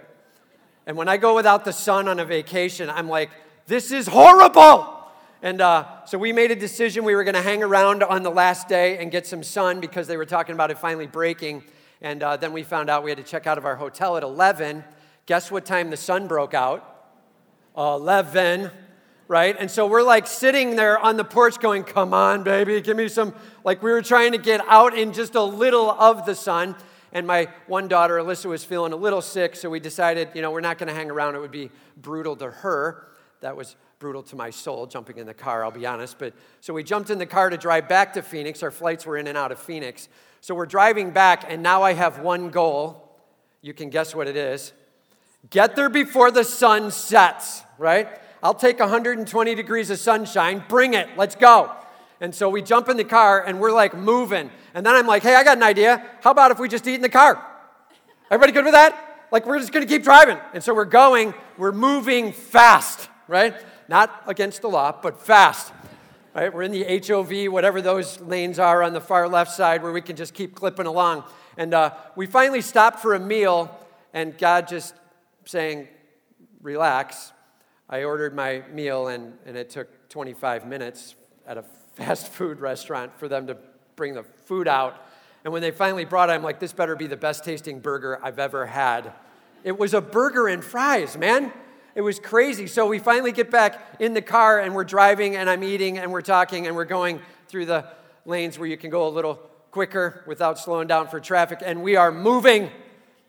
[0.86, 3.30] And when I go without the sun on a vacation, I'm like,
[3.66, 4.96] this is horrible.
[5.42, 8.30] And uh, so we made a decision we were going to hang around on the
[8.30, 11.62] last day and get some sun because they were talking about it finally breaking.
[12.00, 14.24] And uh, then we found out we had to check out of our hotel at
[14.24, 14.82] 11.
[15.26, 17.12] Guess what time the sun broke out?
[17.76, 18.72] 11
[19.28, 19.54] right?
[19.58, 23.08] And so we're like sitting there on the porch going, Come on, baby, give me
[23.08, 23.34] some.
[23.62, 26.74] Like we were trying to get out in just a little of the sun.
[27.12, 30.50] And my one daughter, Alyssa, was feeling a little sick, so we decided, you know,
[30.50, 31.36] we're not going to hang around.
[31.36, 33.08] It would be brutal to her.
[33.40, 36.18] That was brutal to my soul, jumping in the car, I'll be honest.
[36.18, 38.62] But so we jumped in the car to drive back to Phoenix.
[38.62, 40.08] Our flights were in and out of Phoenix.
[40.42, 43.16] So we're driving back, and now I have one goal.
[43.62, 44.72] You can guess what it is
[45.50, 48.08] get there before the sun sets, right?
[48.42, 50.64] I'll take 120 degrees of sunshine.
[50.68, 51.08] Bring it.
[51.16, 51.72] Let's go.
[52.20, 54.50] And so we jump in the car and we're like moving.
[54.74, 56.04] And then I'm like, hey, I got an idea.
[56.22, 57.44] How about if we just eat in the car?
[58.30, 59.26] Everybody good with that?
[59.30, 60.38] Like, we're just gonna keep driving.
[60.54, 63.54] And so we're going, we're moving fast, right?
[63.88, 65.72] Not against the law, but fast.
[66.34, 66.52] Right?
[66.52, 70.00] We're in the HOV, whatever those lanes are on the far left side, where we
[70.00, 71.24] can just keep clipping along.
[71.56, 73.76] And uh, we finally stopped for a meal,
[74.12, 74.94] and God just
[75.46, 75.88] saying,
[76.60, 77.32] relax,
[77.90, 81.14] I ordered my meal, and, and it took 25 minutes
[81.46, 83.56] at a fast food restaurant for them to
[83.96, 85.06] bring the food out.
[85.44, 88.18] And when they finally brought it, I'm like, this better be the best tasting burger
[88.22, 89.12] I've ever had.
[89.64, 91.52] It was a burger and fries, man.
[91.94, 92.66] It was crazy.
[92.66, 96.12] So we finally get back in the car and we're driving and I'm eating and
[96.12, 97.86] we're talking and we're going through the
[98.24, 99.34] lanes where you can go a little
[99.70, 101.60] quicker without slowing down for traffic.
[101.64, 102.70] And we are moving.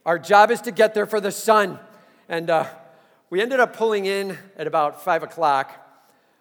[0.06, 1.80] Our job is to get there for the sun.
[2.28, 2.68] And uh,
[3.30, 5.72] we ended up pulling in at about 5 o'clock,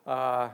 [0.06, 0.48] uh,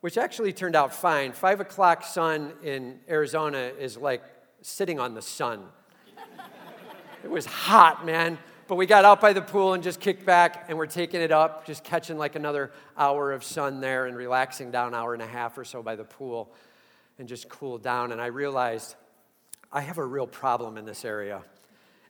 [0.00, 1.32] which actually turned out fine.
[1.32, 4.22] 5 o'clock sun in Arizona is like
[4.62, 5.62] sitting on the sun.
[7.22, 8.38] it was hot, man.
[8.66, 11.30] But we got out by the pool and just kicked back, and we're taking it
[11.30, 15.26] up, just catching like another hour of sun there and relaxing down hour and a
[15.26, 16.54] half or so by the pool
[17.18, 18.10] and just cool down.
[18.10, 18.94] And I realized
[19.70, 21.42] I have a real problem in this area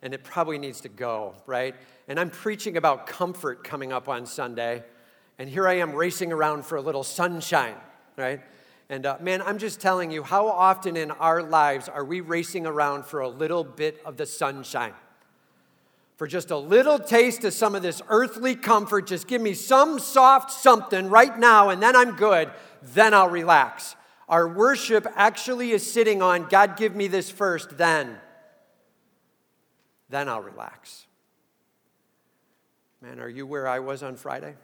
[0.05, 1.75] and it probably needs to go, right?
[2.07, 4.85] And I'm preaching about comfort coming up on Sunday,
[5.39, 7.77] and here I am racing around for a little sunshine,
[8.17, 8.41] right?
[8.91, 12.67] And uh, man, I'm just telling you, how often in our lives are we racing
[12.67, 14.93] around for a little bit of the sunshine?
[16.17, 19.99] For just a little taste of some of this earthly comfort, just give me some
[19.99, 22.51] soft something right now, and then I'm good,
[22.83, 23.97] then I'll relax.
[24.29, 28.19] Our worship actually is sitting on God, give me this first, then.
[30.11, 31.07] Then I'll relax.
[33.05, 34.55] Man, are you where I was on Friday?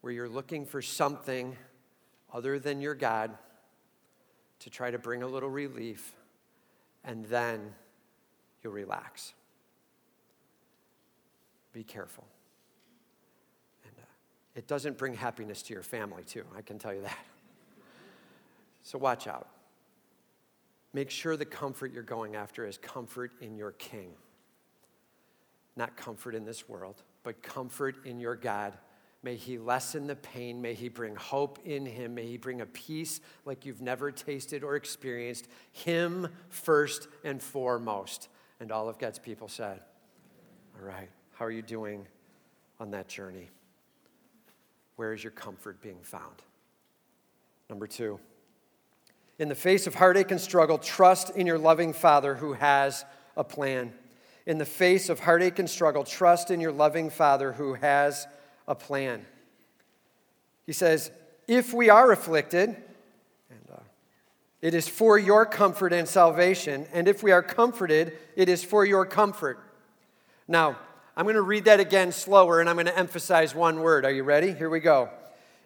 [0.00, 1.56] Where you're looking for something
[2.32, 3.30] other than your God
[4.60, 6.16] to try to bring a little relief,
[7.04, 7.72] and then
[8.64, 9.32] you'll relax.
[11.72, 12.24] Be careful.
[13.84, 14.06] And uh,
[14.56, 17.18] it doesn't bring happiness to your family, too, I can tell you that.
[18.82, 19.48] So watch out.
[20.92, 24.10] Make sure the comfort you're going after is comfort in your King.
[25.76, 28.72] Not comfort in this world, but comfort in your God.
[29.22, 30.62] May He lessen the pain.
[30.62, 32.14] May He bring hope in Him.
[32.14, 35.48] May He bring a peace like you've never tasted or experienced.
[35.72, 38.28] Him first and foremost.
[38.60, 39.80] And all of God's people said,
[40.78, 42.06] All right, how are you doing
[42.80, 43.50] on that journey?
[44.96, 46.42] Where is your comfort being found?
[47.68, 48.18] Number two,
[49.38, 53.04] in the face of heartache and struggle, trust in your loving Father who has
[53.36, 53.92] a plan.
[54.46, 58.26] In the face of heartache and struggle, trust in your loving Father who has
[58.68, 59.26] a plan.
[60.66, 61.10] He says,
[61.48, 62.68] If we are afflicted,
[63.50, 63.80] and, uh,
[64.62, 68.84] it is for your comfort and salvation, and if we are comforted, it is for
[68.84, 69.58] your comfort.
[70.46, 70.78] Now,
[71.16, 74.04] I'm going to read that again slower, and I'm going to emphasize one word.
[74.04, 74.52] Are you ready?
[74.52, 75.08] Here we go.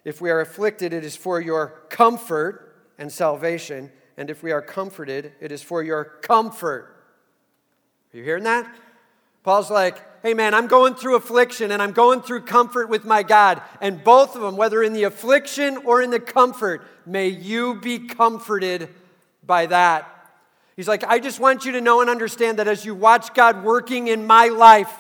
[0.05, 3.91] If we are afflicted, it is for your comfort and salvation.
[4.17, 6.97] And if we are comforted, it is for your comfort.
[8.13, 8.73] Are you hearing that?
[9.43, 13.23] Paul's like, hey man, I'm going through affliction and I'm going through comfort with my
[13.23, 13.63] God.
[13.81, 18.01] And both of them, whether in the affliction or in the comfort, may you be
[18.01, 18.89] comforted
[19.47, 20.07] by that.
[20.77, 23.65] He's like, I just want you to know and understand that as you watch God
[23.65, 24.93] working in my life,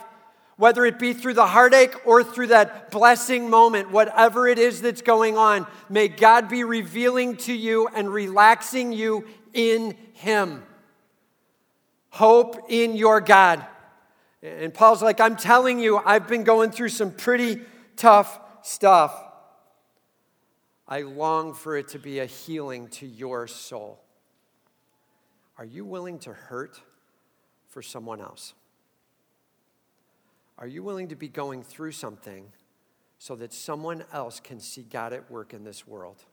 [0.57, 5.01] whether it be through the heartache or through that blessing moment, whatever it is that's
[5.01, 10.63] going on, may God be revealing to you and relaxing you in Him.
[12.11, 13.65] Hope in your God.
[14.43, 17.61] And Paul's like, I'm telling you, I've been going through some pretty
[17.97, 19.15] tough stuff.
[20.89, 24.01] I long for it to be a healing to your soul.
[25.57, 26.81] Are you willing to hurt
[27.69, 28.55] for someone else?
[30.59, 32.47] Are you willing to be going through something
[33.19, 36.25] so that someone else can see God at work in this world?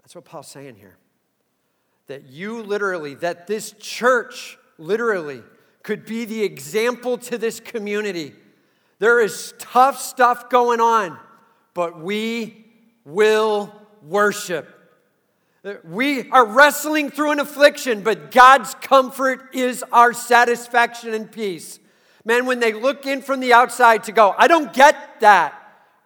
[0.00, 0.96] That's what Paul's saying here.
[2.08, 5.42] That you literally, that this church literally
[5.82, 8.34] could be the example to this community.
[8.98, 11.18] There is tough stuff going on,
[11.74, 12.66] but we
[13.04, 14.68] will worship.
[15.84, 21.80] We are wrestling through an affliction, but God's comfort is our satisfaction and peace.
[22.24, 25.54] Man, when they look in from the outside to go, I don't get that.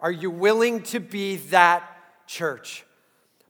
[0.01, 1.83] Are you willing to be that
[2.27, 2.86] church?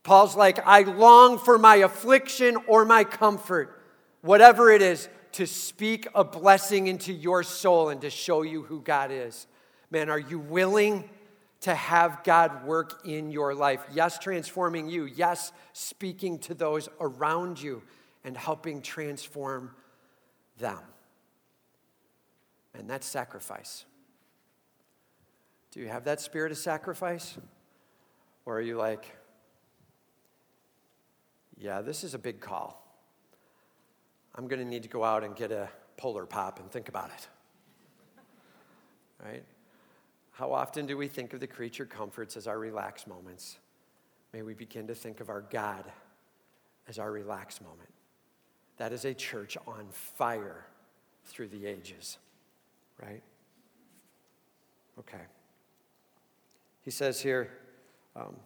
[0.06, 3.82] Paul's like, I long for my affliction or my comfort,
[4.20, 8.80] whatever it is, to speak a blessing into your soul and to show you who
[8.80, 9.48] God is.
[9.90, 11.10] Man, are you willing
[11.62, 13.84] to have God work in your life?
[13.92, 15.06] Yes, transforming you.
[15.06, 17.82] Yes, speaking to those around you
[18.22, 19.72] and helping transform
[20.58, 20.78] them.
[22.74, 23.84] And that's sacrifice.
[25.72, 27.36] Do you have that spirit of sacrifice?
[28.44, 29.16] Or are you like,
[31.58, 32.82] yeah, this is a big call.
[34.34, 37.10] I'm going to need to go out and get a polar pop and think about
[37.10, 37.28] it.
[39.24, 39.44] Right?
[40.32, 43.56] How often do we think of the creature comforts as our relaxed moments?
[44.34, 45.84] May we begin to think of our God
[46.86, 47.88] as our relaxed moment.
[48.76, 50.66] That is a church on fire
[51.24, 52.18] through the ages
[53.02, 53.22] right?
[54.98, 55.22] Okay.
[56.82, 57.50] He says here,
[58.14, 58.36] um,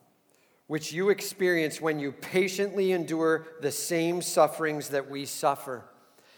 [0.70, 5.82] which you experience when you patiently endure the same sufferings that we suffer.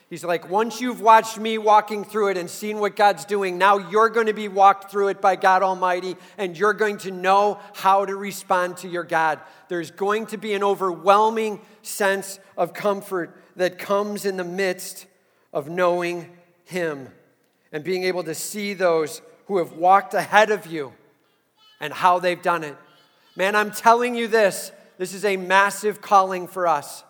[0.09, 3.77] He's like, once you've watched me walking through it and seen what God's doing, now
[3.77, 7.61] you're going to be walked through it by God Almighty and you're going to know
[7.75, 9.39] how to respond to your God.
[9.69, 15.05] There's going to be an overwhelming sense of comfort that comes in the midst
[15.53, 17.09] of knowing Him
[17.71, 20.95] and being able to see those who have walked ahead of you
[21.81, 22.79] and how they've done it.
[23.35, 27.03] Man, I'm telling you this this is a massive calling for us.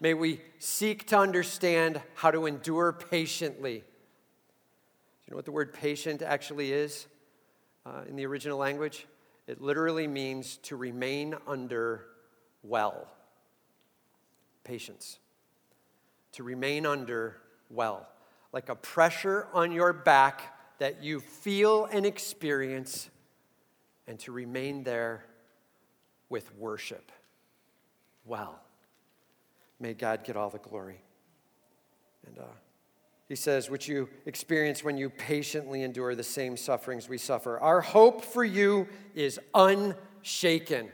[0.00, 3.78] May we seek to understand how to endure patiently.
[3.78, 3.84] Do
[5.26, 7.06] you know what the word patient actually is
[7.86, 9.06] uh, in the original language?
[9.46, 12.06] It literally means to remain under
[12.62, 13.08] well.
[14.64, 15.18] Patience.
[16.32, 17.36] To remain under
[17.70, 18.08] well
[18.52, 23.08] like a pressure on your back that you feel and experience,
[24.06, 25.24] and to remain there
[26.28, 27.12] with worship.
[28.24, 28.58] Well,
[29.78, 31.00] may God get all the glory.
[32.26, 32.44] And uh,
[33.28, 37.58] he says, which you experience when you patiently endure the same sufferings we suffer.
[37.58, 40.88] Our hope for you is unshaken.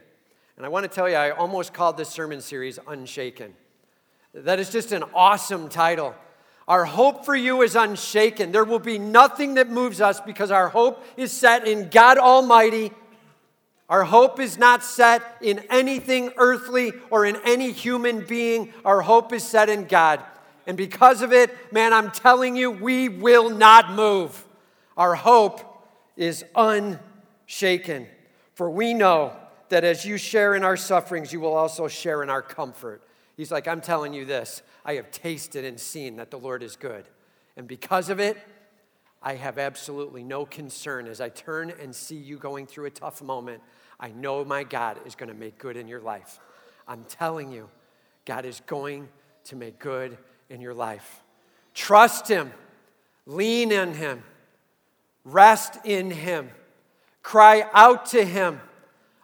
[0.57, 3.55] And I want to tell you, I almost called this sermon series Unshaken.
[4.35, 6.15] That is just an awesome title.
[6.67, 8.53] Our hope for you is unshaken.
[8.53, 12.93] There will be nothing that moves us because our hope is set in God Almighty.
[13.89, 18.73] Our hope is not set in anything earthly or in any human being.
[18.85, 20.23] Our hope is set in God.
[20.67, 24.45] And because of it, man, I'm telling you, we will not move.
[24.97, 25.61] Our hope
[26.17, 28.07] is unshaken.
[28.55, 29.35] For we know
[29.71, 33.03] that as you share in our sufferings, you will also share in our comfort.
[33.37, 36.77] He's like, I'm telling you this I have tasted and seen that the Lord is
[36.77, 37.07] good.
[37.57, 38.37] And because of it,
[39.23, 43.23] I have absolutely no concern as I turn and see you going through a tough
[43.23, 43.63] moment.
[44.01, 46.39] I know my God is going to make good in your life.
[46.87, 47.69] I'm telling you,
[48.25, 49.09] God is going
[49.45, 50.17] to make good
[50.49, 51.23] in your life.
[51.75, 52.53] Trust Him,
[53.27, 54.23] lean in Him,
[55.25, 56.51] rest in Him,
[57.23, 58.61] cry out to Him.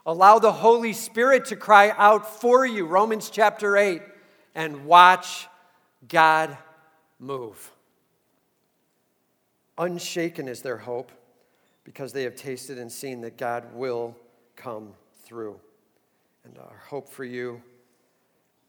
[0.06, 4.02] Allow the Holy Spirit to cry out for you, Romans chapter 8,
[4.54, 5.48] and watch
[6.08, 6.58] God
[7.18, 7.72] move.
[9.78, 11.10] Unshaken is their hope
[11.84, 14.14] because they have tasted and seen that God will
[14.64, 14.94] come
[15.24, 15.60] through.
[16.44, 17.62] And our hope for you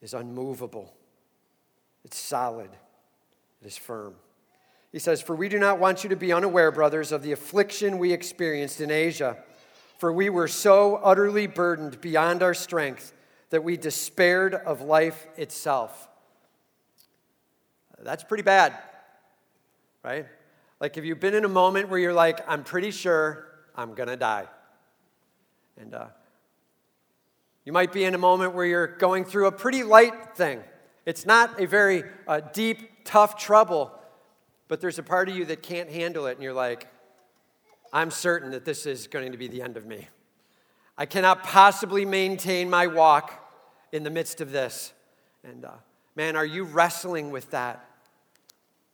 [0.02, 0.94] is unmovable,
[2.04, 2.70] it's solid,
[3.62, 4.16] It is firm.
[4.92, 7.98] He says, For we do not want you to be unaware, brothers, of the affliction
[7.98, 9.38] we experienced in Asia.
[9.98, 13.14] For we were so utterly burdened beyond our strength
[13.50, 16.10] that we despaired of life itself.
[18.00, 18.74] That's pretty bad,
[20.04, 20.26] right?
[20.80, 24.18] Like, have you been in a moment where you're like, I'm pretty sure I'm to
[24.18, 24.48] die?
[25.78, 26.08] And uh,
[27.66, 30.62] you might be in a moment where you're going through a pretty light thing.
[31.06, 33.92] It's not a very uh, deep, tough trouble,
[34.68, 36.88] but there's a part of you that can't handle it, and you're like,
[37.94, 40.08] I'm certain that this is going to be the end of me.
[40.98, 43.34] I cannot possibly maintain my walk
[43.92, 44.94] in the midst of this.
[45.44, 45.72] And uh,
[46.16, 47.86] man, are you wrestling with that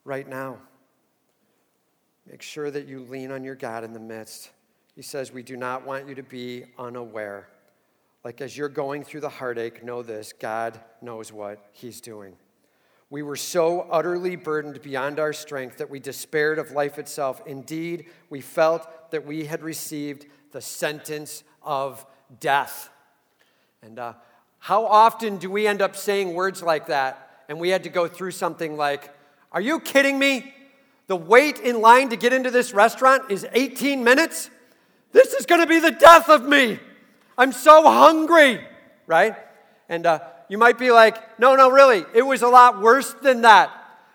[0.03, 0.57] right now?
[2.29, 4.51] Make sure that you lean on your God in the midst.
[4.95, 7.47] He says, We do not want you to be unaware.
[8.23, 12.35] Like as you're going through the heartache, know this God knows what He's doing.
[13.09, 17.41] We were so utterly burdened beyond our strength that we despaired of life itself.
[17.45, 22.05] Indeed, we felt that we had received the sentence of
[22.39, 22.89] death.
[23.81, 24.13] And uh,
[24.59, 28.07] how often do we end up saying words like that and we had to go
[28.07, 29.13] through something like,
[29.51, 30.53] Are you kidding me?
[31.07, 34.49] The wait in line to get into this restaurant is 18 minutes?
[35.11, 36.79] This is going to be the death of me.
[37.37, 38.61] I'm so hungry,
[39.07, 39.35] right?
[39.89, 43.41] And uh, you might be like, no, no, really, it was a lot worse than
[43.41, 43.71] that.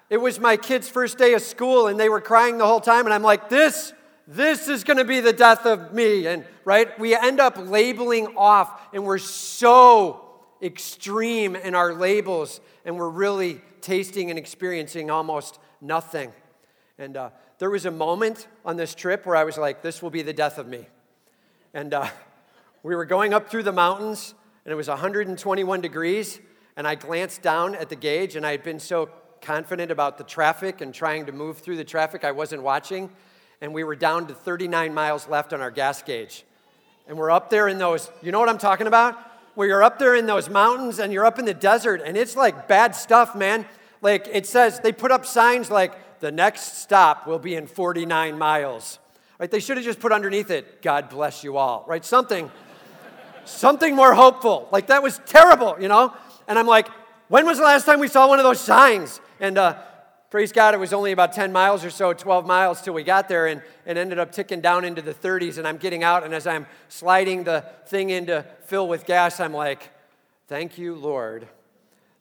[0.09, 3.07] It was my kid's first day of school and they were crying the whole time,
[3.07, 3.93] and I'm like, this,
[4.29, 6.27] this is gonna be the death of me.
[6.27, 10.23] And right, we end up labeling off, and we're so
[10.63, 16.33] extreme in our labels, and we're really tasting and experiencing almost nothing.
[16.99, 20.11] And uh, there was a moment on this trip where I was like, this will
[20.11, 20.87] be the death of me.
[21.73, 22.09] And uh,
[22.83, 24.35] we were going up through the mountains
[24.67, 26.41] and it was 121 degrees.
[26.77, 29.09] And I glanced down at the gauge, and I had been so
[29.41, 33.09] confident about the traffic and trying to move through the traffic, I wasn't watching.
[33.63, 36.45] And we were down to 39 miles left on our gas gauge.
[37.09, 39.17] And we're up there in those, you know what I'm talking about?
[39.55, 42.37] Where you're up there in those mountains and you're up in the desert, and it's
[42.37, 43.65] like bad stuff, man.
[44.03, 48.39] Like it says, they put up signs like, the next stop will be in 49
[48.39, 48.99] miles.
[49.39, 49.51] Right?
[49.51, 52.05] They should have just put underneath it, God bless you all, right?
[52.05, 52.51] Something
[53.47, 54.69] something more hopeful.
[54.71, 56.15] Like that was terrible, you know?
[56.49, 56.89] And I'm like,
[57.29, 59.21] when was the last time we saw one of those signs?
[59.41, 59.79] And uh,
[60.31, 63.29] praise God, it was only about 10 miles or so, 12 miles till we got
[63.29, 65.59] there, and it ended up ticking down into the 30s.
[65.59, 69.41] And I'm getting out, and as I'm sliding the thing in to fill with gas,
[69.41, 69.91] I'm like,
[70.49, 71.49] thank you, Lord,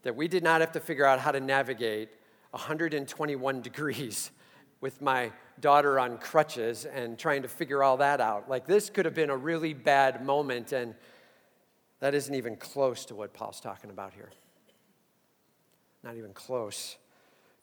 [0.04, 2.10] that we did not have to figure out how to navigate
[2.56, 4.32] 121 degrees
[4.80, 8.50] with my daughter on crutches and trying to figure all that out.
[8.50, 10.96] Like, this could have been a really bad moment, and
[12.00, 14.32] that isn't even close to what Paul's talking about here.
[16.04, 16.98] Not even close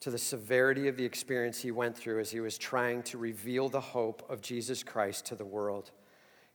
[0.01, 3.68] to the severity of the experience he went through as he was trying to reveal
[3.68, 5.90] the hope of Jesus Christ to the world.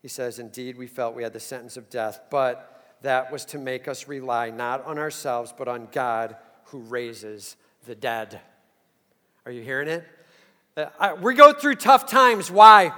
[0.02, 3.58] He says, Indeed, we felt we had the sentence of death, but that was to
[3.58, 6.36] make us rely not on ourselves, but on God
[6.66, 7.56] who raises
[7.88, 8.40] the dead.
[9.46, 10.06] Are you hearing it?
[10.76, 12.52] Uh, we go through tough times.
[12.52, 12.94] Why?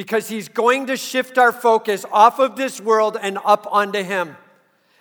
[0.00, 4.34] because he's going to shift our focus off of this world and up onto him.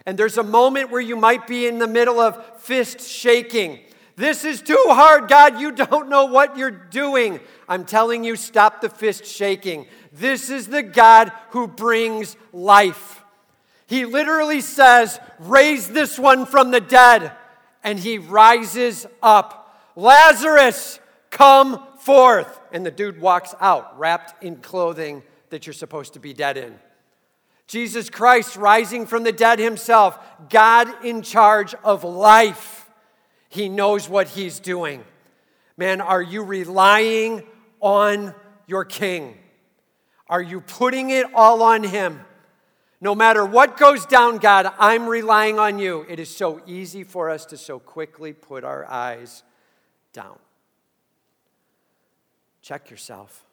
[0.05, 3.80] And there's a moment where you might be in the middle of fist shaking.
[4.17, 5.57] This is too hard, God.
[5.57, 7.39] You don't know what you're doing.
[7.69, 9.86] I'm telling you, stop the fist shaking.
[10.11, 13.23] This is the God who brings life.
[13.88, 17.32] He literally says, Raise this one from the dead.
[17.84, 19.77] And he rises up.
[19.95, 20.99] Lazarus,
[21.30, 26.34] come forth and the dude walks out wrapped in clothing that you're supposed to be
[26.34, 26.77] dead in.
[27.67, 30.17] Jesus Christ rising from the dead himself,
[30.49, 32.89] God in charge of life.
[33.49, 35.03] He knows what he's doing.
[35.77, 37.43] Man, are you relying
[37.80, 38.34] on
[38.65, 39.38] your king?
[40.27, 42.21] Are you putting it all on him?
[43.02, 46.06] No matter what goes down, God, I'm relying on you.
[46.10, 49.43] It is so easy for us to so quickly put our eyes
[50.12, 50.38] down.
[52.62, 53.45] Check yourself.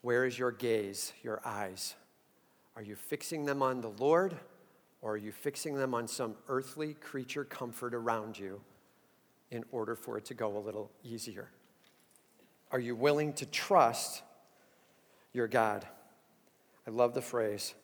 [0.00, 1.94] Where is your gaze, your eyes?
[2.76, 4.36] Are you fixing them on the Lord
[5.00, 8.60] or are you fixing them on some earthly creature comfort around you
[9.50, 11.48] in order for it to go a little easier?
[12.70, 14.22] Are you willing to trust
[15.32, 15.86] your God?
[16.86, 17.74] I love the phrase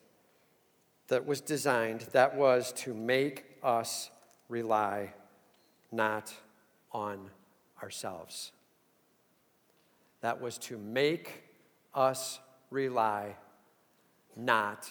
[1.09, 4.11] that was designed, that was to make us
[4.49, 5.15] rely
[5.91, 6.35] not
[6.93, 7.31] on
[7.83, 8.53] ourselves
[10.21, 11.45] that was to make
[11.95, 12.41] us
[12.71, 13.37] rely
[14.37, 14.91] not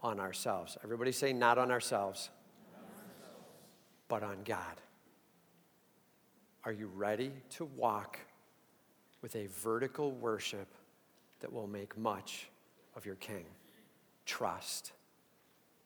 [0.00, 0.78] on ourselves.
[0.82, 2.30] Everybody say, not on ourselves,
[4.08, 4.80] but on God.
[6.64, 8.18] Are you ready to walk
[9.22, 10.68] with a vertical worship
[11.40, 12.48] that will make much
[13.00, 13.46] of your King?
[14.26, 14.92] Trust.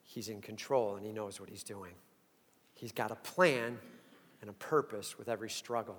[0.03, 1.93] He's in control and he knows what he's doing.
[2.75, 3.79] He's got a plan
[4.41, 5.97] and a purpose with every struggle.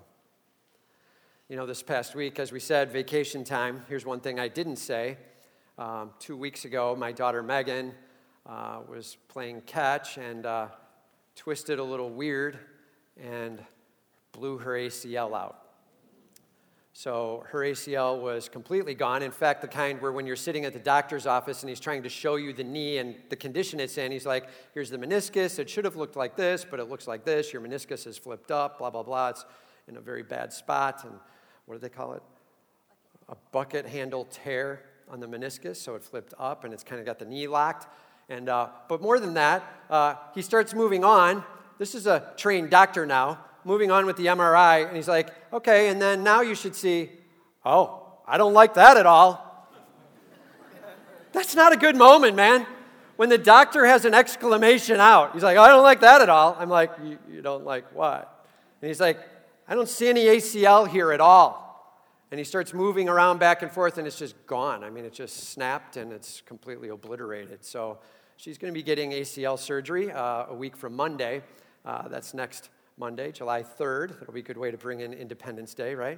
[1.47, 3.86] You know, this past week, as we said, vacation time.
[3.88, 5.18] Here's one thing I didn't say.
[5.78, 7.93] Um, two weeks ago, my daughter Megan
[8.45, 10.68] uh, was playing catch and uh,
[11.38, 12.59] twisted a little weird
[13.18, 13.63] and
[14.34, 15.64] blew her ACL out.
[16.97, 19.21] So her ACL was completely gone.
[19.21, 22.03] In fact, the kind where when you're sitting at the doctor's office and he's trying
[22.03, 25.59] to show you the knee and the condition it's in, he's like, here's the meniscus.
[25.59, 27.51] It should have looked like this, but it looks like this.
[27.51, 29.27] Your meniscus is flipped up, blah, blah, blah.
[29.27, 29.43] It's
[29.89, 31.03] in a very bad spot.
[31.03, 31.15] And
[31.65, 32.23] what do they call it?
[33.27, 35.75] A bucket handle tear on the meniscus.
[35.75, 37.93] So it flipped up and it's kind of got the knee locked.
[38.29, 41.43] And, uh, but more than that, uh, he starts moving on.
[41.77, 45.89] This is a trained doctor now moving on with the MRI, and he's like, okay,
[45.89, 47.09] and then now you should see,
[47.66, 49.41] oh, I don't like that at all.
[51.34, 52.66] That's not a good moment, man.
[53.18, 56.30] When the doctor has an exclamation out, he's like, oh, I don't like that at
[56.30, 56.55] all.
[56.57, 58.47] I'm like, you don't like what?
[58.82, 59.20] And he's like,
[59.68, 61.63] I don't see any ACL here at all.
[62.32, 64.84] And he starts moving around back and forth, and it's just gone.
[64.84, 67.63] I mean, it just snapped and it's completely obliterated.
[67.63, 67.99] So
[68.38, 71.41] she's going to be getting ACL surgery uh, a week from Monday.
[71.86, 74.19] Uh, that's next Monday, July 3rd.
[74.19, 76.17] That'll be a good way to bring in Independence Day, right?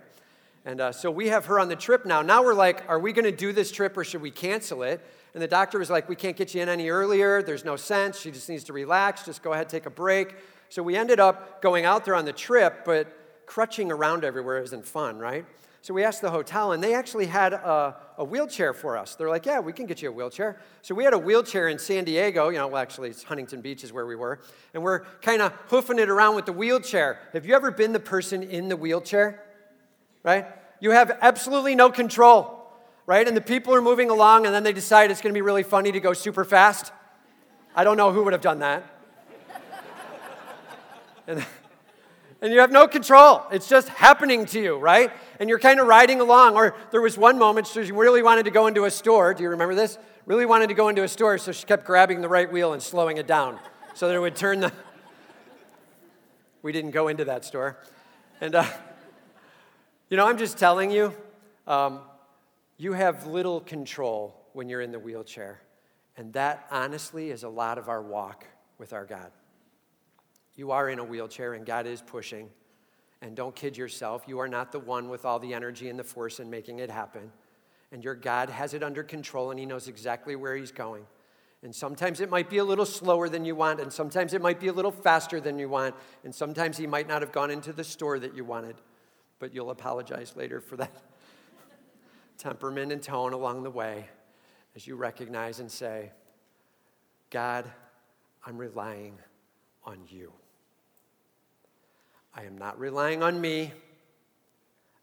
[0.63, 2.21] And uh, so we have her on the trip now.
[2.21, 5.03] Now we're like, are we going to do this trip or should we cancel it?
[5.34, 7.41] And the doctor was like, we can't get you in any earlier.
[7.41, 8.19] There's no sense.
[8.19, 9.25] She just needs to relax.
[9.25, 10.36] Just go ahead, take a break.
[10.69, 13.07] So we ended up going out there on the trip, but
[13.47, 15.45] crutching around everywhere isn't fun, right?
[15.88, 19.16] So we asked the hotel, and they actually had a, a, wheelchair for us.
[19.16, 20.60] They're like, yeah, we can get you a wheelchair.
[20.82, 22.50] So we had a wheelchair in San Diego.
[22.50, 24.42] You know, well, actually, it's Huntington Beach is where we were.
[24.74, 27.20] And we're kind of hoofing it around with the wheelchair.
[27.32, 29.42] Have you ever been the person in the wheelchair?
[30.24, 30.46] Right?
[30.82, 32.70] You have absolutely no control,
[33.06, 33.26] right?
[33.26, 35.64] And the people are moving along, and then they decide it's going to be really
[35.64, 36.92] funny to go super fast.
[37.74, 38.84] I don't know who would have done that.
[41.28, 41.46] and,
[42.42, 43.44] and you have no control.
[43.52, 45.12] It's just happening to you, right?
[45.40, 46.56] And you're kind of riding along.
[46.56, 49.34] Or there was one moment she really wanted to go into a store.
[49.34, 49.98] Do you remember this?
[50.26, 52.82] Really wanted to go into a store, so she kept grabbing the right wheel and
[52.82, 53.60] slowing it down
[53.94, 54.72] so that it would turn the.
[56.64, 57.78] We didn't go into that store.
[58.42, 58.66] And, uh,
[60.10, 61.14] you know, I'm just telling you,
[61.66, 62.02] um,
[62.78, 65.62] you have little control when you're in the wheelchair.
[66.18, 68.46] And that, honestly, is a lot of our walk
[68.80, 69.32] with our God.
[70.58, 72.49] You are in a wheelchair and God is pushing.
[73.22, 76.03] And don't kid yourself, you are not the one with all the energy and the
[76.03, 77.32] force in making it happen.
[77.91, 81.05] And your God has it under control and He knows exactly where He's going.
[81.64, 84.60] And sometimes it might be a little slower than you want, and sometimes it might
[84.60, 87.74] be a little faster than you want, and sometimes He might not have gone into
[87.74, 88.76] the store that you wanted,
[89.39, 90.91] but you'll apologize later for that
[92.38, 94.08] temperament and tone along the way
[94.76, 96.12] as you recognize and say,
[97.32, 97.66] God,
[98.45, 99.18] I'm relying
[99.84, 100.32] on you.
[102.38, 103.74] I am not relying on me.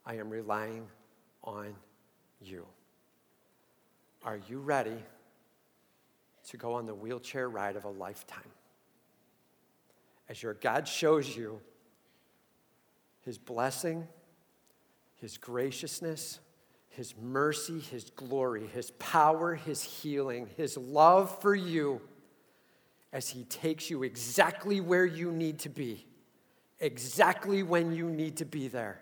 [0.07, 0.87] I am relying
[1.43, 1.75] on
[2.41, 2.65] you.
[4.23, 4.97] Are you ready
[6.49, 8.53] to go on the wheelchair ride of a lifetime?
[10.29, 11.61] As your God shows you
[13.23, 14.07] his blessing,
[15.17, 16.39] his graciousness,
[16.89, 22.01] his mercy, his glory, his power, his healing, his love for you,
[23.13, 26.07] as he takes you exactly where you need to be
[26.85, 29.01] exactly when you need to be there.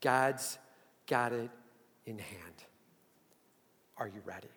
[0.00, 0.58] God's
[1.06, 1.50] got it
[2.06, 2.64] in hand.
[3.96, 4.48] Are you ready?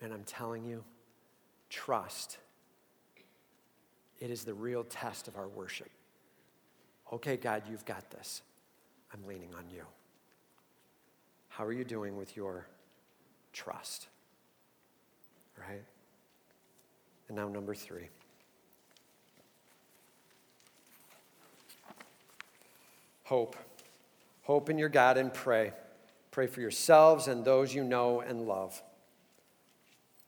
[0.00, 0.82] And I'm telling you,
[1.68, 2.38] trust.
[4.18, 5.90] It is the real test of our worship.
[7.12, 8.40] Okay, God, you've got this.
[9.12, 9.82] I'm leaning on you.
[11.48, 12.66] How are you doing with your
[13.52, 14.08] trust?
[15.58, 15.84] Right?
[17.28, 18.08] And now, number three.
[23.30, 23.54] Hope.
[24.42, 25.72] Hope in your God and pray.
[26.32, 28.82] Pray for yourselves and those you know and love.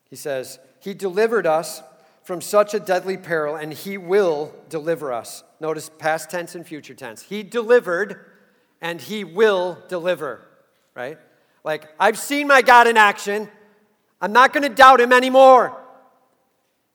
[0.09, 1.83] He says, He delivered us
[2.23, 5.43] from such a deadly peril, and He will deliver us.
[5.59, 7.23] Notice past tense and future tense.
[7.23, 8.25] He delivered,
[8.79, 10.39] and He will deliver,
[10.95, 11.17] right?
[11.65, 13.49] Like, I've seen my God in action.
[14.21, 15.77] I'm not going to doubt Him anymore.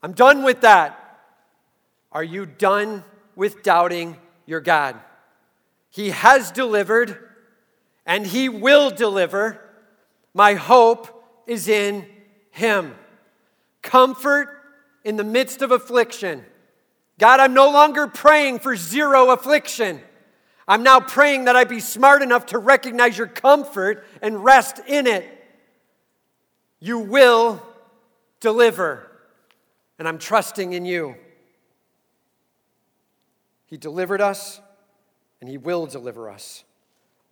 [0.03, 1.21] I'm done with that.
[2.13, 3.05] Are you done
[3.37, 4.99] with doubting your God?
[5.91, 7.19] He has delivered
[8.07, 9.61] and He will deliver.
[10.35, 12.07] My hope is in
[12.51, 12.95] Him.
[13.83, 14.49] Comfort
[15.05, 16.45] in the midst of affliction.
[17.19, 20.01] God, I'm no longer praying for zero affliction.
[20.69, 25.07] I'm now praying that I be smart enough to recognize your comfort and rest in
[25.07, 25.25] it.
[26.79, 27.63] You will
[28.41, 29.11] deliver,
[29.99, 31.17] and I'm trusting in you.
[33.67, 34.61] He delivered us,
[35.41, 36.65] and He will deliver us.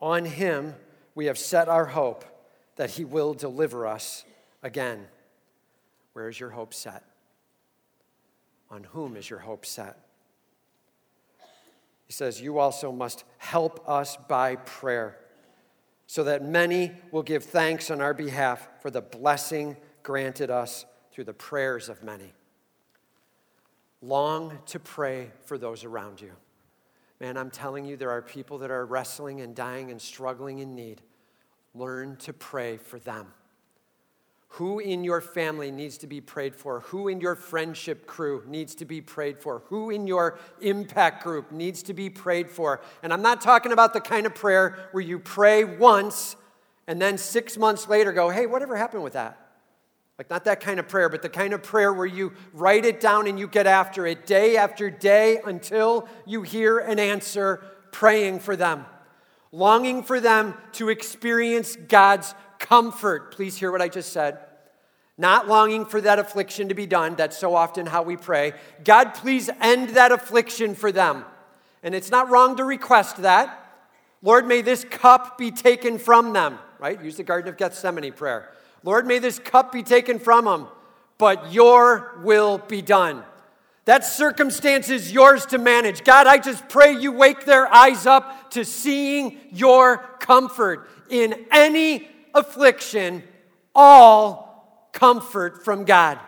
[0.00, 0.74] On Him,
[1.14, 2.24] we have set our hope
[2.76, 4.24] that He will deliver us
[4.62, 5.06] again.
[6.12, 7.02] Where is your hope set?
[8.70, 9.98] On whom is your hope set?
[12.06, 15.18] He says, You also must help us by prayer,
[16.06, 21.24] so that many will give thanks on our behalf for the blessing granted us through
[21.24, 22.32] the prayers of many.
[24.00, 26.32] Long to pray for those around you.
[27.20, 30.74] Man, I'm telling you, there are people that are wrestling and dying and struggling in
[30.74, 31.00] need.
[31.74, 33.28] Learn to pray for them.
[34.48, 36.80] Who in your family needs to be prayed for?
[36.80, 39.62] Who in your friendship crew needs to be prayed for?
[39.66, 42.80] Who in your impact group needs to be prayed for?
[43.02, 46.36] And I'm not talking about the kind of prayer where you pray once
[46.86, 49.45] and then six months later go, hey, whatever happened with that?
[50.18, 53.00] Like, not that kind of prayer, but the kind of prayer where you write it
[53.00, 57.62] down and you get after it day after day until you hear an answer
[57.92, 58.86] praying for them,
[59.52, 63.32] longing for them to experience God's comfort.
[63.32, 64.38] Please hear what I just said.
[65.18, 67.14] Not longing for that affliction to be done.
[67.14, 68.52] That's so often how we pray.
[68.84, 71.24] God, please end that affliction for them.
[71.82, 73.62] And it's not wrong to request that.
[74.22, 77.02] Lord, may this cup be taken from them, right?
[77.02, 78.50] Use the Garden of Gethsemane prayer.
[78.82, 80.68] Lord, may this cup be taken from them,
[81.18, 83.24] but your will be done.
[83.86, 86.02] That circumstance is yours to manage.
[86.02, 92.08] God, I just pray you wake their eyes up to seeing your comfort in any
[92.34, 93.22] affliction,
[93.74, 96.18] all comfort from God.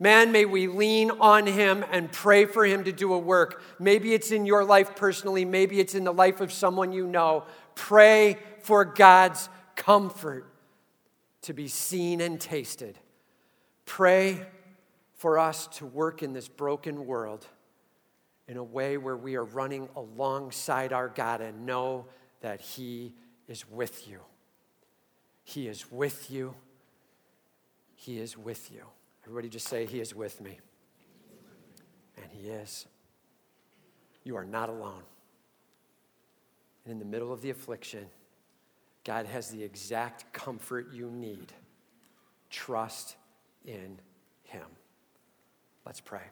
[0.00, 3.62] Man, may we lean on him and pray for him to do a work.
[3.78, 7.44] Maybe it's in your life personally, maybe it's in the life of someone you know.
[7.76, 10.51] Pray for God's comfort
[11.42, 12.98] to be seen and tasted.
[13.84, 14.46] Pray
[15.14, 17.46] for us to work in this broken world
[18.48, 22.06] in a way where we are running alongside our God and know
[22.40, 23.14] that He
[23.48, 24.20] is with you.
[25.44, 26.54] He is with you.
[27.94, 28.82] He is with you.
[29.24, 30.58] Everybody just say, He is with me.
[32.16, 32.86] And He is.
[34.24, 35.02] You are not alone.
[36.84, 38.06] And in the middle of the affliction,
[39.04, 41.52] God has the exact comfort you need.
[42.50, 43.16] Trust
[43.64, 43.98] in
[44.44, 44.66] Him.
[45.84, 46.22] Let's pray.